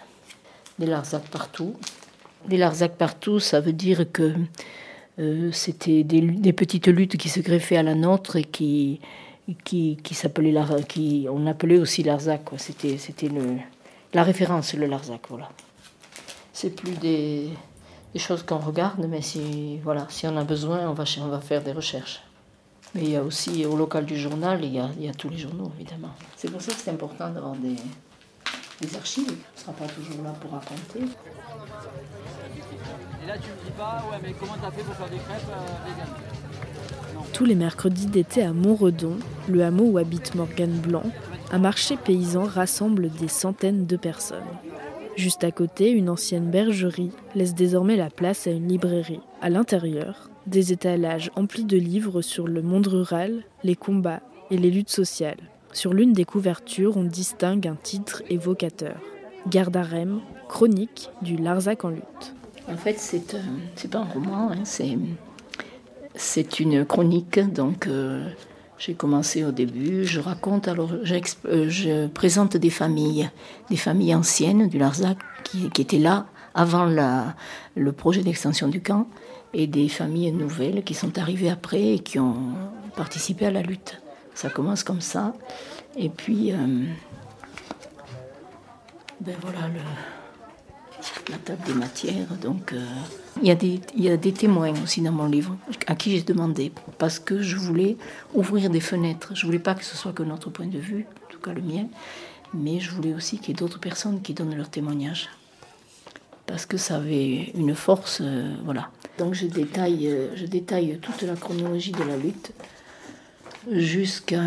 des 0.78 0.86
Larzac 0.86 1.28
partout. 1.28 1.74
Des 2.48 2.56
Larzac 2.56 2.96
partout, 2.96 3.38
ça 3.38 3.60
veut 3.60 3.74
dire 3.74 4.10
que 4.10 4.32
euh, 5.18 5.52
c'était 5.52 6.02
des, 6.02 6.52
petites 6.54 6.88
luttes 6.88 7.18
qui 7.18 7.28
se 7.28 7.40
greffaient 7.40 7.76
à 7.76 7.82
la 7.82 7.94
nôtre 7.94 8.36
et 8.36 8.44
qui, 8.44 9.00
qui, 9.64 9.96
qui 10.02 10.14
s'appelaient 10.14 10.54
qui 10.88 11.26
on 11.30 11.46
appelait 11.46 11.78
aussi 11.78 12.02
Larzac. 12.02 12.42
C'était, 12.56 12.98
c'était 12.98 13.28
le, 13.28 13.56
la 14.12 14.22
référence, 14.22 14.74
le 14.74 14.86
Larzac. 14.86 15.22
Voilà. 15.28 15.48
C'est 16.52 16.70
plus 16.70 16.92
des, 16.92 17.48
des 18.12 18.18
choses 18.18 18.42
qu'on 18.42 18.58
regarde, 18.58 19.06
mais 19.08 19.22
si, 19.22 19.78
voilà, 19.78 20.06
si 20.10 20.26
on 20.26 20.36
a 20.36 20.44
besoin, 20.44 20.88
on 20.88 20.94
va, 20.94 21.04
on 21.20 21.28
va 21.28 21.40
faire 21.40 21.62
des 21.62 21.72
recherches. 21.72 22.22
Mais 22.94 23.02
il 23.02 23.10
y 23.10 23.16
a 23.16 23.22
aussi 23.22 23.64
au 23.64 23.76
local 23.76 24.04
du 24.04 24.16
journal, 24.16 24.64
il 24.64 24.74
y 24.74 24.78
a, 24.80 24.90
il 24.98 25.04
y 25.04 25.08
a 25.08 25.14
tous 25.14 25.28
les 25.28 25.38
journaux, 25.38 25.70
évidemment. 25.78 26.10
C'est 26.36 26.50
pour 26.50 26.60
ça 26.60 26.72
que 26.72 26.78
c'est 26.78 26.90
important 26.90 27.30
d'avoir 27.30 27.54
des, 27.54 27.76
des 28.80 28.96
archives. 28.96 29.28
On 29.28 29.32
ne 29.32 29.60
sera 29.60 29.72
pas 29.72 29.86
toujours 29.86 30.22
là 30.24 30.30
pour 30.40 30.50
raconter. 30.50 31.04
Et 33.22 33.26
là, 33.26 33.38
tu 33.38 33.48
me 33.50 33.64
dis 33.64 33.70
pas, 33.76 34.02
ouais, 34.10 34.18
mais 34.22 34.32
comment 34.32 34.56
t'as 34.60 34.70
fait 34.72 34.82
pour 34.82 34.94
faire 34.94 35.08
des 35.08 35.18
crêpes 35.18 35.48
euh, 35.50 36.29
Tous 37.32 37.44
les 37.44 37.54
mercredis 37.54 38.06
d'été 38.06 38.42
à 38.42 38.52
Montredon, 38.52 39.16
le 39.48 39.62
hameau 39.62 39.84
où 39.84 39.98
habite 39.98 40.34
Morgane 40.34 40.78
Blanc, 40.78 41.04
un 41.52 41.58
marché 41.58 41.96
paysan 41.96 42.44
rassemble 42.44 43.10
des 43.10 43.28
centaines 43.28 43.86
de 43.86 43.96
personnes. 43.96 44.38
Juste 45.16 45.44
à 45.44 45.50
côté, 45.50 45.90
une 45.90 46.08
ancienne 46.08 46.50
bergerie 46.50 47.12
laisse 47.34 47.54
désormais 47.54 47.96
la 47.96 48.10
place 48.10 48.46
à 48.46 48.50
une 48.50 48.68
librairie. 48.68 49.20
À 49.40 49.50
l'intérieur, 49.50 50.30
des 50.46 50.72
étalages 50.72 51.30
emplis 51.36 51.64
de 51.64 51.76
livres 51.76 52.22
sur 52.22 52.46
le 52.46 52.62
monde 52.62 52.86
rural, 52.86 53.42
les 53.64 53.76
combats 53.76 54.22
et 54.50 54.56
les 54.56 54.70
luttes 54.70 54.90
sociales. 54.90 55.50
Sur 55.72 55.94
l'une 55.94 56.12
des 56.12 56.24
couvertures, 56.24 56.96
on 56.96 57.04
distingue 57.04 57.68
un 57.68 57.76
titre 57.76 58.22
évocateur. 58.28 58.96
Gardarem, 59.48 60.20
chronique 60.48 61.10
du 61.22 61.36
Larzac 61.36 61.84
en 61.84 61.90
lutte. 61.90 62.34
En 62.68 62.76
fait, 62.76 62.98
c'est 62.98 63.34
euh, 63.34 63.88
pas 63.90 63.98
un 63.98 64.04
roman, 64.04 64.50
hein, 64.50 64.64
c'est 64.64 64.96
c'est 66.20 66.60
une 66.60 66.84
chronique. 66.84 67.40
Donc, 67.40 67.86
euh, 67.86 68.28
j'ai 68.78 68.94
commencé 68.94 69.44
au 69.44 69.52
début. 69.52 70.04
Je 70.04 70.20
raconte 70.20 70.68
alors, 70.68 70.92
euh, 70.92 71.68
je 71.68 72.06
présente 72.08 72.56
des 72.56 72.70
familles, 72.70 73.30
des 73.70 73.76
familles 73.76 74.14
anciennes 74.14 74.68
du 74.68 74.78
Larzac 74.78 75.18
qui, 75.44 75.66
étaient 75.78 75.98
là 75.98 76.26
avant 76.54 76.84
le 76.84 77.92
projet 77.92 78.22
d'extension 78.22 78.68
du 78.68 78.82
camp, 78.82 79.06
et 79.54 79.66
des 79.66 79.88
familles 79.88 80.32
nouvelles 80.32 80.84
qui 80.84 80.94
sont 80.94 81.18
arrivées 81.18 81.50
après 81.50 81.94
et 81.94 81.98
qui 82.00 82.18
ont 82.18 82.36
participé 82.96 83.46
à 83.46 83.50
la 83.50 83.62
lutte. 83.62 84.00
Ça 84.34 84.48
commence 84.48 84.82
comme 84.84 85.00
ça, 85.00 85.32
et 85.96 86.08
puis 86.08 86.52
ben 89.20 89.34
voilà 89.42 89.68
le 89.68 89.80
la 91.28 91.36
table 91.38 91.62
des 91.66 91.74
matières. 91.74 92.28
Donc, 92.42 92.72
euh, 92.72 92.84
il, 93.42 93.48
y 93.48 93.50
a 93.50 93.54
des, 93.54 93.80
il 93.94 94.04
y 94.04 94.10
a 94.10 94.16
des 94.16 94.32
témoins 94.32 94.72
aussi 94.82 95.00
dans 95.00 95.12
mon 95.12 95.26
livre 95.26 95.56
à 95.86 95.94
qui 95.94 96.10
j'ai 96.10 96.22
demandé 96.22 96.72
parce 96.98 97.18
que 97.18 97.42
je 97.42 97.56
voulais 97.56 97.96
ouvrir 98.34 98.70
des 98.70 98.80
fenêtres. 98.80 99.32
Je 99.34 99.46
voulais 99.46 99.58
pas 99.58 99.74
que 99.74 99.84
ce 99.84 99.96
soit 99.96 100.12
que 100.12 100.22
notre 100.22 100.50
point 100.50 100.66
de 100.66 100.78
vue, 100.78 101.06
en 101.26 101.32
tout 101.32 101.40
cas 101.40 101.52
le 101.52 101.62
mien, 101.62 101.86
mais 102.54 102.80
je 102.80 102.90
voulais 102.90 103.14
aussi 103.14 103.38
qu'il 103.38 103.48
y 103.48 103.50
ait 103.52 103.54
d'autres 103.54 103.80
personnes 103.80 104.22
qui 104.22 104.34
donnent 104.34 104.56
leur 104.56 104.68
témoignage 104.68 105.28
parce 106.50 106.66
que 106.66 106.76
ça 106.76 106.96
avait 106.96 107.52
une 107.54 107.76
force, 107.76 108.18
euh, 108.20 108.52
voilà. 108.64 108.90
Donc 109.18 109.34
je 109.34 109.46
détaille, 109.46 110.08
euh, 110.08 110.34
je 110.34 110.46
détaille 110.46 110.98
toute 111.00 111.22
la 111.22 111.36
chronologie 111.36 111.92
de 111.92 112.02
la 112.02 112.16
lutte 112.16 112.52
jusqu'à 113.70 114.40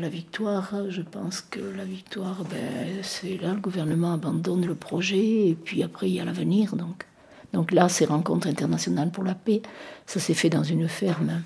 la 0.00 0.08
victoire. 0.08 0.72
Je 0.88 1.02
pense 1.02 1.40
que 1.40 1.60
la 1.76 1.84
victoire, 1.84 2.44
ben, 2.44 3.02
c'est 3.02 3.36
là 3.38 3.52
le 3.52 3.60
gouvernement 3.60 4.14
abandonne 4.14 4.66
le 4.66 4.74
projet 4.74 5.48
et 5.48 5.54
puis 5.54 5.82
après 5.82 6.08
il 6.08 6.14
y 6.14 6.20
a 6.20 6.24
l'avenir. 6.24 6.76
Donc, 6.76 7.04
donc 7.52 7.72
là, 7.72 7.88
ces 7.88 8.04
rencontres 8.04 8.46
internationales 8.46 9.10
pour 9.10 9.24
la 9.24 9.34
paix, 9.34 9.62
ça 10.06 10.20
s'est 10.20 10.34
fait 10.34 10.50
dans 10.50 10.62
une 10.62 10.88
ferme 10.88 11.42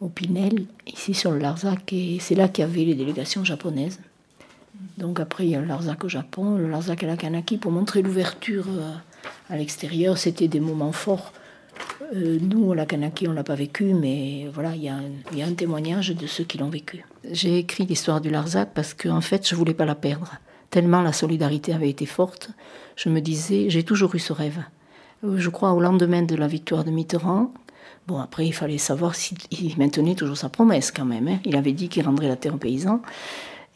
au 0.00 0.08
Pinel, 0.08 0.66
ici 0.86 1.14
sur 1.14 1.30
le 1.30 1.38
Larzac, 1.38 1.92
et 1.92 2.18
c'est 2.20 2.34
là 2.34 2.48
qu'il 2.48 2.62
y 2.62 2.66
avait 2.66 2.84
les 2.84 2.94
délégations 2.94 3.44
japonaises. 3.44 4.00
Donc 4.98 5.18
après, 5.20 5.46
il 5.46 5.50
y 5.50 5.54
a 5.54 5.60
le 5.60 5.66
Larzac 5.66 6.04
au 6.04 6.08
Japon, 6.08 6.56
le 6.56 6.68
Larzac 6.68 7.02
à 7.04 7.06
la 7.06 7.16
Kanaki, 7.16 7.56
pour 7.56 7.72
montrer 7.72 8.02
l'ouverture 8.02 8.66
euh, 8.68 8.92
à 9.48 9.56
l'extérieur. 9.56 10.18
C'était 10.18 10.48
des 10.48 10.60
moments 10.60 10.92
forts 10.92 11.32
euh, 12.14 12.38
nous, 12.40 12.72
la 12.74 12.86
Kanaki, 12.86 13.26
on 13.26 13.32
l'a 13.32 13.42
pas 13.42 13.54
vécu, 13.54 13.92
mais 13.92 14.48
voilà, 14.52 14.76
il 14.76 14.82
y, 14.82 14.88
a 14.88 15.46
un 15.46 15.54
témoignage 15.54 16.10
de 16.10 16.26
ceux 16.26 16.44
qui 16.44 16.58
l'ont 16.58 16.68
vécu. 16.68 17.04
J'ai 17.30 17.58
écrit 17.58 17.86
l'histoire 17.86 18.20
du 18.20 18.30
Larzac 18.30 18.70
parce 18.74 18.94
qu'en 18.94 19.16
en 19.16 19.20
fait, 19.20 19.48
je 19.48 19.54
voulais 19.54 19.74
pas 19.74 19.84
la 19.84 19.94
perdre. 19.94 20.34
Tellement 20.70 21.02
la 21.02 21.12
solidarité 21.12 21.72
avait 21.72 21.90
été 21.90 22.06
forte, 22.06 22.50
je 22.96 23.08
me 23.08 23.20
disais, 23.20 23.68
j'ai 23.68 23.82
toujours 23.82 24.14
eu 24.14 24.18
ce 24.18 24.32
rêve. 24.32 24.62
Euh, 25.24 25.38
je 25.38 25.48
crois 25.50 25.72
au 25.72 25.80
lendemain 25.80 26.22
de 26.22 26.36
la 26.36 26.46
victoire 26.46 26.84
de 26.84 26.90
Mitterrand. 26.90 27.52
Bon, 28.06 28.20
après, 28.20 28.46
il 28.46 28.52
fallait 28.52 28.78
savoir 28.78 29.14
s'il 29.14 29.38
maintenait 29.78 30.14
toujours 30.14 30.36
sa 30.36 30.48
promesse 30.48 30.92
quand 30.92 31.04
même. 31.04 31.26
Hein. 31.26 31.38
Il 31.44 31.56
avait 31.56 31.72
dit 31.72 31.88
qu'il 31.88 32.04
rendrait 32.04 32.28
la 32.28 32.36
terre 32.36 32.54
aux 32.54 32.58
paysans. 32.58 33.00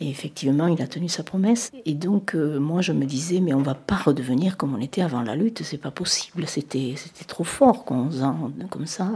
Et 0.00 0.10
effectivement, 0.10 0.68
il 0.68 0.80
a 0.80 0.86
tenu 0.86 1.08
sa 1.08 1.24
promesse. 1.24 1.72
Et 1.84 1.94
donc, 1.94 2.34
euh, 2.34 2.60
moi, 2.60 2.82
je 2.82 2.92
me 2.92 3.04
disais, 3.04 3.40
mais 3.40 3.52
on 3.52 3.62
va 3.62 3.74
pas 3.74 3.96
redevenir 3.96 4.56
comme 4.56 4.74
on 4.74 4.80
était 4.80 5.02
avant 5.02 5.22
la 5.22 5.34
lutte, 5.34 5.62
c'est 5.64 5.78
pas 5.78 5.90
possible. 5.90 6.46
C'était, 6.46 6.94
c'était 6.96 7.24
trop 7.24 7.44
fort, 7.44 7.84
11 7.88 8.22
ans 8.22 8.52
comme 8.70 8.86
ça. 8.86 9.10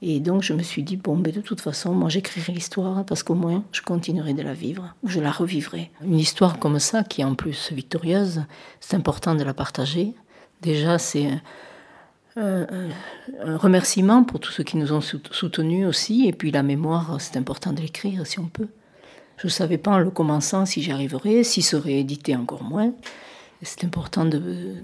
Et 0.00 0.18
donc, 0.20 0.42
je 0.42 0.54
me 0.54 0.62
suis 0.62 0.82
dit, 0.82 0.96
bon, 0.96 1.16
mais 1.16 1.32
de 1.32 1.42
toute 1.42 1.60
façon, 1.60 1.92
moi, 1.92 2.08
j'écrirai 2.08 2.52
l'histoire 2.52 3.04
parce 3.04 3.22
qu'au 3.22 3.34
moins, 3.34 3.62
je 3.72 3.82
continuerai 3.82 4.32
de 4.32 4.40
la 4.40 4.54
vivre, 4.54 4.94
ou 5.02 5.08
je 5.08 5.20
la 5.20 5.30
revivrai. 5.30 5.90
Une 6.02 6.18
histoire 6.18 6.58
comme 6.58 6.78
ça, 6.78 7.04
qui 7.04 7.20
est 7.20 7.24
en 7.24 7.34
plus 7.34 7.70
victorieuse, 7.70 8.44
c'est 8.80 8.96
important 8.96 9.34
de 9.34 9.44
la 9.44 9.52
partager. 9.52 10.14
Déjà, 10.62 10.98
c'est 10.98 11.28
un, 12.36 12.66
un 13.44 13.56
remerciement 13.58 14.24
pour 14.24 14.40
tous 14.40 14.52
ceux 14.52 14.64
qui 14.64 14.78
nous 14.78 14.94
ont 14.94 15.02
soutenus 15.02 15.86
aussi. 15.86 16.26
Et 16.26 16.32
puis, 16.32 16.50
la 16.50 16.62
mémoire, 16.62 17.20
c'est 17.20 17.36
important 17.36 17.74
de 17.74 17.82
l'écrire 17.82 18.26
si 18.26 18.38
on 18.38 18.46
peut. 18.46 18.68
Je 19.40 19.46
ne 19.46 19.50
savais 19.50 19.78
pas 19.78 19.92
en 19.92 19.98
le 19.98 20.10
commençant 20.10 20.66
si 20.66 20.82
j'y 20.82 20.92
arriverais, 20.92 21.44
s'il 21.44 21.64
serait 21.64 21.94
édité 21.94 22.36
encore 22.36 22.62
moins. 22.62 22.92
C'est 23.62 23.84
important 23.84 24.26
de, 24.26 24.74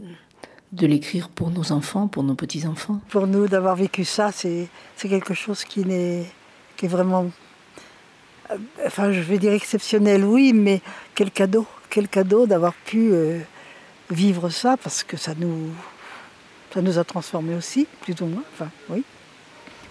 de 0.73 0.87
l'écrire 0.87 1.29
pour 1.29 1.51
nos 1.51 1.73
enfants, 1.73 2.09
pour 2.09 2.23
nos 2.23 2.35
petits-enfants. 2.35 3.01
Pour 3.11 3.27
nous, 3.27 3.49
d'avoir 3.49 3.77
vécu 3.77 4.07
ça, 4.07 4.33
c'est 4.33 4.69
quelque 4.99 5.35
chose 5.35 5.63
qui, 5.65 5.83
est, 5.83 6.25
qui 6.79 6.87
est 6.87 6.89
vraiment, 6.89 7.27
euh, 8.51 8.57
enfin 8.87 9.13
je 9.13 9.21
vais 9.21 9.37
dire 9.39 9.53
exceptionnel, 9.53 10.25
oui, 10.25 10.55
mais 10.55 10.81
quel 11.15 11.31
cadeau, 11.31 11.67
quel 11.91 12.09
cadeau 12.09 12.47
d'avoir 12.47 12.73
pu 12.73 13.13
euh, 13.13 13.39
vivre 14.11 14.49
ça, 14.49 14.79
parce 14.79 15.05
que 15.05 15.19
ça 15.19 15.35
nous, 15.37 15.71
ça 16.73 16.81
nous 16.81 16.99
a 16.99 17.05
transformés 17.05 17.55
aussi, 17.55 17.87
plus 18.01 18.19
ou 18.23 18.27
moins, 18.27 18.45
enfin 18.55 18.71
oui, 18.89 19.05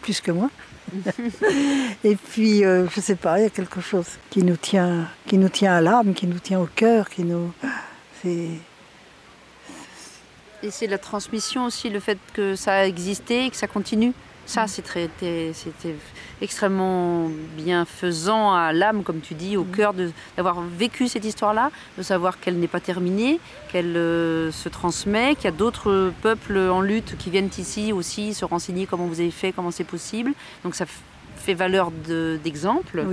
plus 0.06 0.22
que 0.22 0.32
moi. 0.32 0.52
et 2.04 2.16
puis, 2.16 2.64
euh, 2.64 2.88
je 2.94 3.02
sais 3.02 3.16
pas, 3.16 3.40
il 3.40 3.44
y 3.44 3.46
a 3.48 3.50
quelque 3.50 3.82
chose 3.82 4.06
qui 4.30 4.44
nous 4.44 4.56
tient, 4.56 5.10
qui 5.26 5.40
nous 5.40 5.50
tient 5.50 5.74
à 5.76 5.82
l'âme, 5.82 6.14
qui 6.14 6.28
nous 6.28 6.38
tient 6.38 6.60
au 6.60 6.68
cœur, 6.68 7.10
qui 7.10 7.24
nous. 7.24 7.52
C'est. 8.22 8.50
Et 10.62 10.72
c'est 10.72 10.88
la 10.88 11.00
transmission 11.00 11.66
aussi, 11.66 11.90
le 11.90 12.00
fait 12.00 12.20
que 12.34 12.56
ça 12.56 12.74
a 12.74 12.86
existé 12.86 13.46
et 13.46 13.50
que 13.50 13.56
ça 13.56 13.68
continue. 13.68 14.14
Ça, 14.46 14.68
c'était 14.68 15.10
extrêmement 16.42 17.30
bienfaisant 17.58 18.54
à 18.54 18.74
l'âme, 18.74 19.04
comme 19.04 19.20
tu 19.20 19.34
dis, 19.34 19.58
au 19.58 19.64
mm. 19.64 19.72
cœur 19.72 19.94
d'avoir 20.38 20.62
vécu 20.62 21.08
cette 21.08 21.26
histoire-là, 21.26 21.72
de 21.98 22.04
savoir 22.04 22.40
qu'elle 22.40 22.60
n'est 22.60 22.68
pas 22.68 22.80
terminée, 22.80 23.40
qu'elle 23.72 23.98
euh, 23.98 24.52
se 24.52 24.70
transmet, 24.70 25.36
qu'il 25.36 25.46
y 25.46 25.48
a 25.48 25.52
d'autres 25.52 26.12
peuples 26.22 26.58
en 26.58 26.82
lutte 26.82 27.18
qui 27.18 27.32
viennent 27.32 27.50
ici 27.58 27.92
aussi 27.92 28.34
se 28.34 28.46
renseigner 28.46 28.86
comment 28.86 29.08
vous 29.08 29.20
avez 29.20 29.32
fait, 29.32 29.52
comment 29.52 29.72
c'est 29.72 29.84
possible. 29.84 30.34
Donc 30.64 30.76
ça 30.76 30.86
fait 31.46 31.54
valeur 31.54 31.92
d'exemple, 32.44 33.06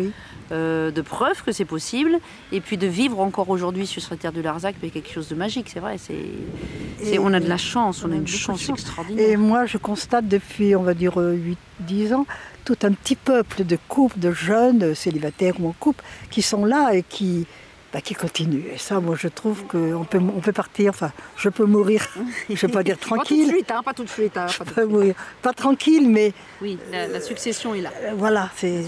euh, 0.51 0.91
de 0.91 1.03
preuve 1.03 1.43
que 1.43 1.53
c'est 1.53 1.65
possible, 1.65 2.19
et 2.51 2.61
puis 2.61 2.77
de 2.77 2.87
vivre 2.87 3.21
encore 3.21 3.51
aujourd'hui 3.51 3.87
sur 3.87 4.03
cette 4.03 4.21
terre 4.21 4.33
de 4.33 4.41
Larzac, 4.41 4.77
c'est 4.81 4.89
quelque 4.89 5.13
chose 5.13 5.29
de 5.29 5.35
magique, 5.35 5.69
c'est 5.73 5.81
vrai. 5.81 5.97
C'est, 5.99 7.19
on 7.19 7.33
a 7.33 7.41
de 7.41 7.49
la 7.49 7.59
chance, 7.59 8.05
on, 8.05 8.13
a 8.13 8.17
une 8.17 8.27
chance, 8.27 8.69
extraordinaire. 8.69 9.29
Et 9.29 9.37
moi, 9.37 9.67
je 9.67 9.77
constate 9.77 10.27
depuis, 10.29 10.75
on 10.75 10.83
va 10.83 10.95
dire, 10.95 11.15
8-10 11.19 12.15
ans, 12.15 12.27
tout 12.65 12.79
un 12.83 12.93
petit 12.93 13.17
peuple 13.17 13.65
de 13.65 13.79
couples, 13.89 14.19
de 14.19 14.33
jeunes 14.33 14.95
célibataires 14.95 15.55
ou 15.61 15.69
en 15.69 15.75
couple, 15.79 16.03
qui 16.31 16.43
sont 16.43 16.65
là 16.65 16.95
et 16.95 17.03
qui, 17.03 17.47
bah, 17.93 18.01
qui 18.01 18.15
continue. 18.15 18.65
Et 18.75 18.79
ça, 18.79 19.01
moi, 19.01 19.17
je 19.19 19.29
trouve 19.29 19.65
qu'on 19.65 20.05
peut, 20.05 20.19
on 20.19 20.41
peut 20.41 20.53
partir, 20.53 20.91
enfin, 20.91 21.13
je 21.37 21.49
peux 21.49 21.65
mourir, 21.67 22.07
je 22.49 22.53
ne 22.53 22.57
vais 22.59 22.69
pas 22.69 22.83
dire 22.83 22.99
tranquille. 23.09 23.47
Pas 23.47 23.51
tout 23.51 23.51
de 23.51 23.55
suite, 23.57 23.71
hein, 23.71 23.83
pas 23.85 23.93
tout 23.95 24.05
de 24.05 24.09
suite. 24.09 24.37
Hein, 24.37 24.47
pas, 24.47 24.53
tout 24.53 24.65
de 24.65 24.71
peux 24.71 24.81
suite. 24.83 24.91
mourir. 24.93 25.15
Pas 25.43 25.53
tranquille, 25.53 26.09
mais 26.09 26.33
Oui, 26.61 26.79
la, 26.91 27.07
la 27.09 27.21
succession 27.21 27.75
est 27.75 27.83
là. 27.83 27.91
euh, 28.03 28.13
voilà, 28.17 28.49
c'est. 28.57 28.83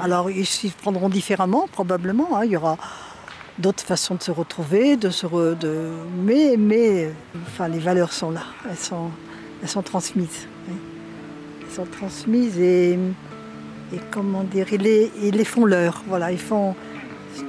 Alors, 0.00 0.30
ils 0.30 0.46
s'y 0.46 0.68
prendront 0.70 1.08
différemment, 1.08 1.68
probablement. 1.70 2.36
hein. 2.36 2.44
Il 2.44 2.50
y 2.52 2.56
aura 2.56 2.76
d'autres 3.58 3.84
façons 3.84 4.14
de 4.14 4.22
se 4.22 4.30
retrouver, 4.30 4.96
de 4.96 5.10
se 5.10 5.26
re- 5.26 5.56
de... 5.56 5.90
mais, 6.24 6.56
mais 6.58 7.04
euh, 7.04 7.10
enfin, 7.46 7.68
les 7.68 7.78
valeurs 7.78 8.12
sont 8.12 8.30
là, 8.30 8.42
elles 8.68 8.76
sont, 8.78 9.10
elles 9.62 9.68
sont 9.68 9.82
transmises. 9.82 10.46
oui. 10.68 10.74
Elles 11.62 11.74
sont 11.76 11.84
transmises 11.86 12.58
et, 12.58 12.92
et 13.94 13.98
comment 14.10 14.42
dire, 14.44 14.66
ils 14.72 14.80
les, 14.80 15.10
ils 15.22 15.34
les 15.34 15.44
font 15.44 15.64
leur. 15.66 16.02
Voilà, 16.08 16.32
ils 16.32 16.38
font. 16.40 16.74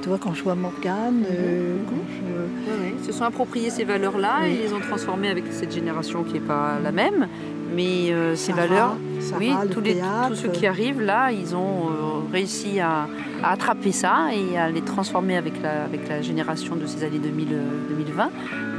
Tu 0.02 0.08
vois, 0.08 0.18
quand 0.18 0.34
je 0.34 0.42
vois 0.42 0.54
Morgane, 0.54 1.24
euh, 1.30 1.76
quand 1.88 1.94
je-. 2.08 2.98
Ils 3.00 3.04
se 3.04 3.12
sont 3.12 3.24
appropriés 3.24 3.70
ces 3.70 3.84
valeurs-là 3.84 4.40
Oui. 4.42 4.54
et 4.54 4.62
les 4.66 4.72
ont 4.72 4.80
transformées 4.80 5.28
avec 5.28 5.44
cette 5.50 5.72
génération 5.74 6.22
qui 6.24 6.34
n'est 6.34 6.40
pas 6.40 6.78
la 6.82 6.92
même. 6.92 7.28
Mais 7.74 8.12
euh, 8.12 8.36
ces 8.36 8.52
Sarah, 8.52 8.66
valeurs, 8.66 8.96
Sarah, 9.20 9.38
oui, 9.40 9.52
le 9.62 9.68
tous, 9.68 9.80
les, 9.80 9.94
théâtre, 9.94 10.28
tous 10.28 10.34
ceux 10.36 10.48
qui 10.48 10.66
arrivent 10.66 11.00
là, 11.02 11.32
ils 11.32 11.56
ont 11.56 11.88
euh, 11.88 12.32
réussi 12.32 12.78
à, 12.80 13.08
à 13.42 13.52
attraper 13.52 13.90
ça 13.92 14.28
et 14.32 14.56
à 14.56 14.70
les 14.70 14.80
transformer 14.82 15.36
avec 15.36 15.60
la, 15.60 15.84
avec 15.84 16.08
la 16.08 16.22
génération 16.22 16.76
de 16.76 16.86
ces 16.86 17.02
années 17.04 17.18
2000, 17.18 17.48
euh, 17.52 17.58
2020. 17.90 18.30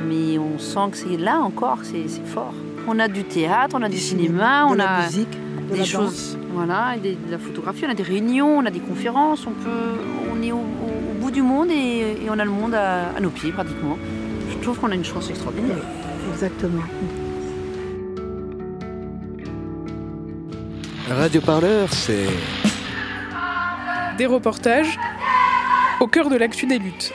Mais 0.08 0.38
on 0.40 0.58
sent 0.60 0.92
que 0.92 0.98
c'est 0.98 1.18
là 1.18 1.40
encore, 1.40 1.80
c'est 1.84 2.08
fort. 2.26 2.54
On 2.88 2.98
a 3.00 3.08
du 3.08 3.24
théâtre, 3.26 3.76
on 3.78 3.84
a 3.84 3.90
du, 3.90 3.98
cinéma, 3.98 4.66
de 4.68 4.72
on 4.72 4.76
la 4.76 4.90
a 4.90 5.04
musique, 5.06 5.30
de 5.68 5.74
des 5.74 5.80
la 5.80 5.84
choses, 5.86 6.36
danse. 6.36 6.38
voilà, 6.54 6.96
et 6.96 7.00
des- 7.00 7.16
de 7.16 7.32
la 7.32 7.40
photographie, 7.40 7.84
on 7.88 7.92
a 7.92 7.96
des 7.96 8.04
réunions, 8.04 8.60
on 8.60 8.66
a 8.66 8.70
des 8.72 8.80
conférences, 8.80 9.46
on 9.48 9.52
peut, 9.52 10.00
on 10.32 10.42
est 10.44 10.52
au, 10.52 10.58
du 11.36 11.42
monde 11.44 11.70
et, 11.70 12.24
et 12.24 12.30
on 12.30 12.40
a 12.40 12.46
le 12.46 12.50
monde 12.52 12.74
à, 12.74 13.10
à 13.16 13.20
nos 13.20 13.30
pieds 13.30 13.52
pratiquement. 13.52 13.98
Je 14.50 14.56
trouve 14.64 14.80
qu'on 14.80 14.90
a 14.92 14.96
une 14.96 15.06
chance 15.06 15.30
extraordinaire. 15.30 15.78
Exactement. 16.32 16.82
Radio 21.10 21.42
Parleur, 21.42 21.90
c'est 21.94 22.28
Des 24.18 24.26
reportages 24.26 24.98
au 26.00 26.08
cœur 26.08 26.30
de 26.30 26.36
l'actu 26.38 26.66
des 26.66 26.80
luttes. 26.80 27.14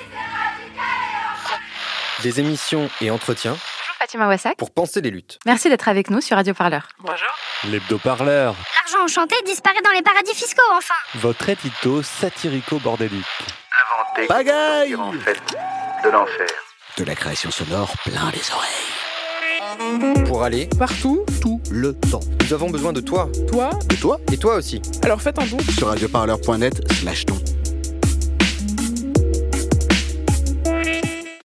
Des 2.23 2.39
émissions 2.41 2.89
et 3.01 3.11
entretiens 3.11 3.53
Bonjour 3.53 3.95
Fatima 3.99 4.29
Wassak. 4.29 4.57
pour 4.57 4.71
penser 4.71 5.01
les 5.01 5.11
luttes. 5.11 5.39
Merci 5.47 5.69
d'être 5.71 5.89
avec 5.89 6.11
nous 6.11 6.21
sur 6.21 6.37
Radio 6.37 6.55
Parleur. 6.55 6.89
L'hebdo-parleur, 7.65 8.55
L'argent 8.85 9.05
enchanté 9.05 9.35
disparaît 9.47 9.83
dans 9.85 9.91
les 9.93 10.03
paradis 10.03 10.35
fiscaux, 10.35 10.63
enfin 10.77 10.95
votre 11.17 11.49
édito 11.49 12.03
satirico-bordélique. 12.03 13.25
Bagaille 14.29 14.91
de 14.91 16.11
l'enfer. 16.11 16.47
De 16.97 17.05
la 17.05 17.15
création 17.15 17.51
sonore 17.51 17.93
plein 18.05 18.31
les 18.33 18.43
oreilles. 18.53 20.25
Pour 20.27 20.43
aller 20.43 20.69
Partout, 20.79 21.25
Tout 21.41 21.61
le 21.71 21.95
temps. 21.95 22.21
nous 22.43 22.53
avons 22.53 22.71
besoin 22.71 22.93
de 22.93 23.01
toi, 23.01 23.29
toi, 23.51 23.71
Et 23.93 23.97
toi 23.97 24.19
et 24.33 24.37
toi 24.37 24.57
aussi. 24.57 24.81
alors 25.05 25.21
faites 25.23 25.39
un 25.39 25.47
don 25.47 25.59
Sur 25.79 25.89
radioparleur.net 25.89 26.81
slash 26.93 27.27
ton. 27.27 27.37